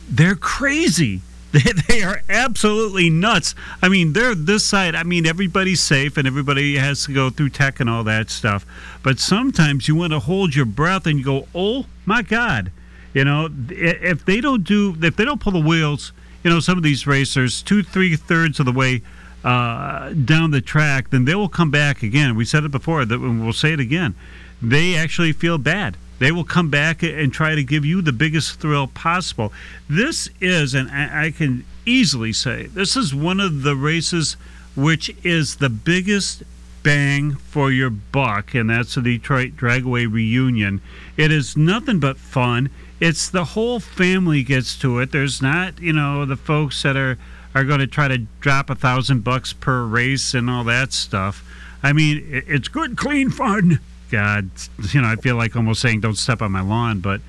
[0.09, 1.21] they're crazy.
[1.53, 3.55] They, they are absolutely nuts.
[3.83, 4.95] I mean, they're this side.
[4.95, 8.65] I mean, everybody's safe and everybody has to go through tech and all that stuff.
[9.03, 12.73] But sometimes you want to hold your breath and you go, oh my God.
[13.13, 16.13] You know, if they don't do, if they don't pull the wheels,
[16.43, 19.03] you know, some of these racers, two, three thirds of the way
[19.45, 22.37] uh, down the track, then they will come back again.
[22.37, 24.15] We said it before, that we'll say it again.
[24.61, 25.97] They actually feel bad.
[26.19, 29.53] They will come back and try to give you the biggest thrill possible.
[29.89, 34.37] This is, and I can easily say, this is one of the races
[34.77, 36.45] which is the biggest
[36.85, 40.81] bang for your buck, and that's the Detroit Dragway reunion.
[41.17, 42.71] It is nothing but fun.
[43.03, 45.11] It's the whole family gets to it.
[45.11, 47.19] There's not, you know, the folks that are
[47.53, 51.45] are going to try to drop a thousand bucks per race and all that stuff.
[51.83, 53.81] I mean, it's good, clean fun.
[54.09, 54.51] God,
[54.93, 57.21] you know, I feel like almost saying "Don't step on my lawn," but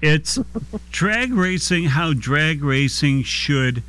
[0.00, 0.38] it's
[0.92, 3.82] drag racing how drag racing should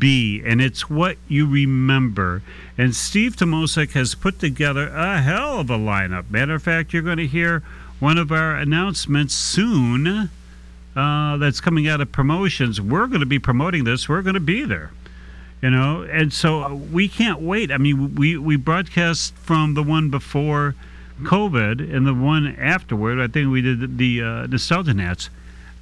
[0.00, 2.42] be, and it's what you remember.
[2.76, 6.28] And Steve Timoszyk has put together a hell of a lineup.
[6.28, 7.62] Matter of fact, you're going to hear
[8.00, 10.28] one of our announcements soon.
[10.96, 12.80] Uh, that's coming out of promotions.
[12.80, 14.08] We're going to be promoting this.
[14.08, 14.90] We're going to be there
[15.62, 16.02] you know?
[16.02, 17.70] And so uh, we can't wait.
[17.70, 20.74] I mean we we broadcast from the one before
[21.22, 23.18] covid and the one afterward.
[23.20, 25.30] I think we did the uh, nostalgia nats.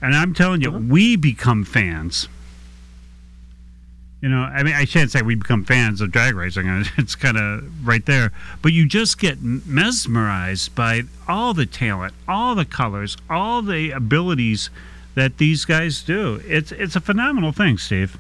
[0.01, 2.29] And i'm telling you we become fans.
[4.21, 6.67] You know i mean i shan't say we become fans of drag racing.
[6.97, 8.33] It's kind of right there.
[8.63, 14.71] But you just get mesmerized by all the talent all the colors all the abilities
[15.15, 18.19] that these guys do it's it's a phenomenal thing steve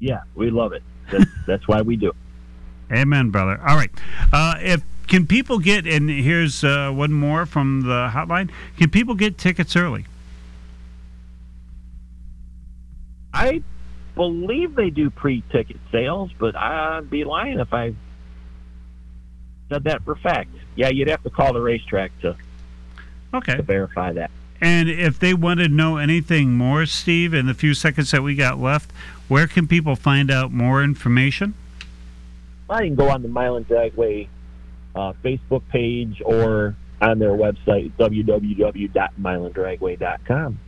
[0.00, 0.82] Yeah, we love it.
[1.10, 2.16] That's, that's why we do it.
[2.92, 3.60] Amen, brother.
[3.60, 3.90] All right.
[4.32, 8.50] Uh, if can people get and here's uh, one more from the hotline.
[8.76, 10.06] Can people get tickets early?
[13.32, 13.62] I
[14.14, 17.94] believe they do pre-ticket sales, but I'd be lying if I
[19.68, 20.50] said that for fact.
[20.76, 22.36] Yeah, you'd have to call the racetrack to,
[23.34, 23.56] Okay.
[23.56, 24.30] to verify that.
[24.60, 28.34] And if they want to know anything more, Steve, in the few seconds that we
[28.34, 28.90] got left,
[29.28, 31.54] where can people find out more information?
[32.66, 34.26] Well, you can go on the Milan Dragway
[34.94, 40.58] uh, Facebook page or on their website, www.milandragway.com.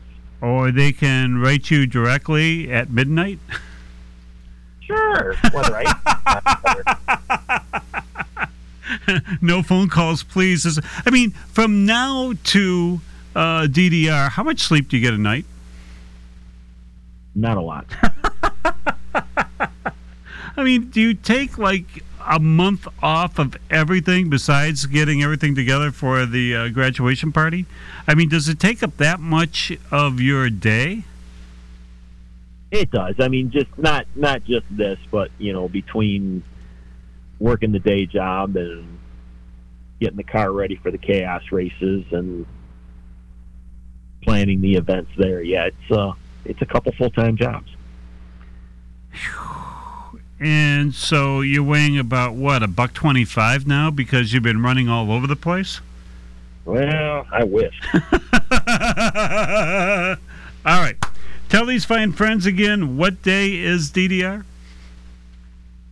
[0.40, 3.40] Or they can write you directly at midnight?
[4.80, 5.34] Sure.
[5.52, 7.60] What, right?
[9.40, 10.78] no phone calls, please.
[11.06, 13.00] I mean, from now to
[13.34, 15.44] uh, DDR, how much sleep do you get a night?
[17.34, 17.86] Not a lot.
[20.56, 25.90] I mean, do you take like a month off of everything besides getting everything together
[25.90, 27.66] for the uh, graduation party?
[28.06, 31.04] I mean, does it take up that much of your day?
[32.70, 33.16] It does.
[33.18, 36.42] I mean, just not not just this, but you know, between
[37.40, 38.99] working the day job and
[40.00, 42.46] getting the car ready for the chaos races and
[44.22, 45.42] planning the events there.
[45.42, 46.12] Yeah, it's uh,
[46.44, 47.68] it's a couple full time jobs.
[50.40, 54.88] And so you're weighing about what a buck twenty five now because you've been running
[54.88, 55.80] all over the place.
[56.64, 57.74] Well, I wish.
[60.64, 60.96] all right,
[61.48, 62.96] tell these fine friends again.
[62.96, 64.44] What day is DDR?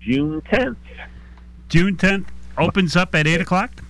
[0.01, 0.79] June tenth,
[1.69, 3.83] June tenth opens up at eight o'clock.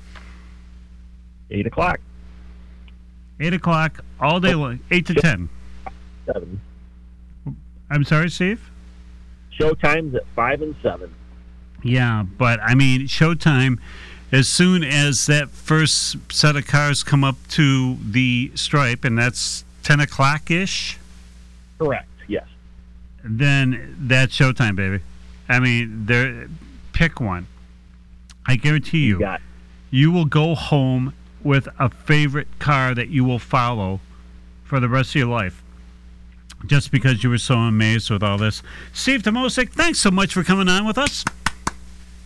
[1.50, 2.00] Eight o'clock,
[3.40, 5.48] Eight o'clock all day long, eight to ten.
[6.26, 6.60] seven.
[7.90, 8.70] I'm sorry, Steve.
[9.50, 11.14] Show times at five and seven.
[11.82, 13.78] Yeah, but I mean, Showtime,
[14.32, 19.64] as soon as that first set of cars come up to the stripe, and that's
[19.84, 20.98] 10 o'clock ish,
[21.78, 22.08] Correct.
[22.26, 22.46] Yes.
[23.22, 25.00] then that's Showtime, baby.
[25.48, 26.48] I mean, there,
[26.92, 27.46] pick one.
[28.46, 29.40] I guarantee you, You got
[29.90, 34.00] you will go home with a favorite car that you will follow
[34.64, 35.62] for the rest of your life.
[36.66, 38.62] Just because you were so amazed with all this.
[38.92, 41.24] Steve Timoszyk, thanks so much for coming on with us.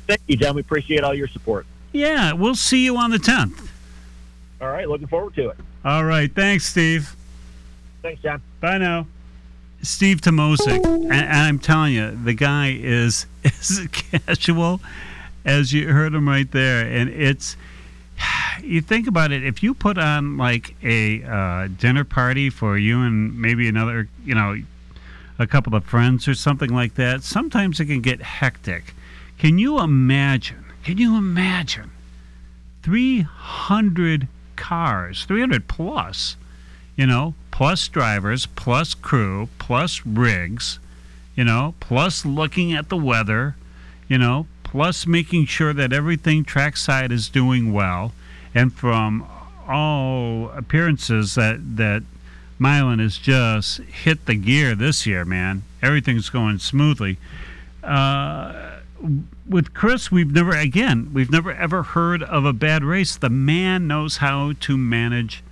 [0.07, 0.55] Thank you, John.
[0.55, 1.67] We appreciate all your support.
[1.93, 3.69] Yeah, we'll see you on the 10th.
[4.61, 5.57] All right, looking forward to it.
[5.85, 6.33] All right.
[6.33, 7.17] Thanks, Steve.
[8.03, 8.41] Thanks, John.
[8.61, 9.07] Bye now.
[9.83, 10.85] Steve Timoszyk.
[10.85, 14.81] And, and I'm telling you, the guy is as casual
[15.45, 16.87] as you heard him right there.
[16.87, 17.57] And it's,
[18.63, 23.01] you think about it, if you put on like a uh, dinner party for you
[23.03, 24.57] and maybe another, you know,
[25.39, 28.95] a couple of friends or something like that, sometimes it can get hectic.
[29.39, 30.65] Can you imagine?
[30.85, 31.91] Can you imagine
[32.83, 36.37] 300 cars, 300 plus,
[36.97, 40.79] you know, plus drivers, plus crew, plus rigs,
[41.37, 43.57] you know, plus looking at the weather,
[44.09, 48.13] you know, plus making sure that everything trackside is doing well.
[48.55, 49.27] And from
[49.67, 52.03] all appearances, that, that
[52.59, 55.63] Milan has just hit the gear this year, man.
[55.83, 57.19] Everything's going smoothly.
[57.83, 58.79] Uh,
[59.49, 63.17] with Chris, we've never, again, we've never ever heard of a bad race.
[63.17, 65.43] The man knows how to manage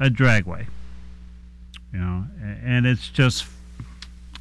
[0.00, 0.66] a dragway,
[1.92, 2.24] you know,
[2.64, 3.46] and it's just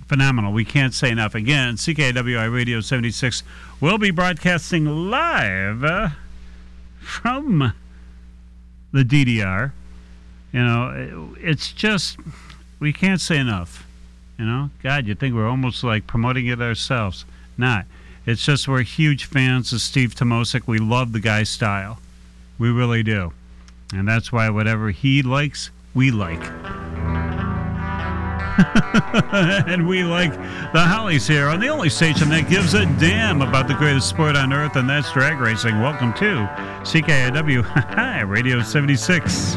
[0.08, 0.54] phenomenal.
[0.54, 1.36] We can't say enough.
[1.36, 3.44] Again, CKiW Radio 76
[3.80, 6.10] will be broadcasting live uh,
[7.12, 7.74] from
[8.92, 9.72] the DDR.
[10.52, 12.18] You know, it's just,
[12.80, 13.86] we can't say enough.
[14.40, 17.26] You know, God, you'd think we're almost like promoting it ourselves.
[17.58, 17.86] Not.
[18.26, 20.68] It's just we're huge fans of Steve Timoszyk.
[20.68, 22.00] We love the guy's style.
[22.58, 23.34] We really do.
[23.94, 26.42] And that's why whatever he likes, we like.
[29.68, 30.34] and we like
[30.74, 34.36] the Hollies here on the only station that gives a damn about the greatest sport
[34.36, 35.80] on earth, and that's drag racing.
[35.80, 36.48] Welcome to
[36.84, 39.56] CKIW Radio 76.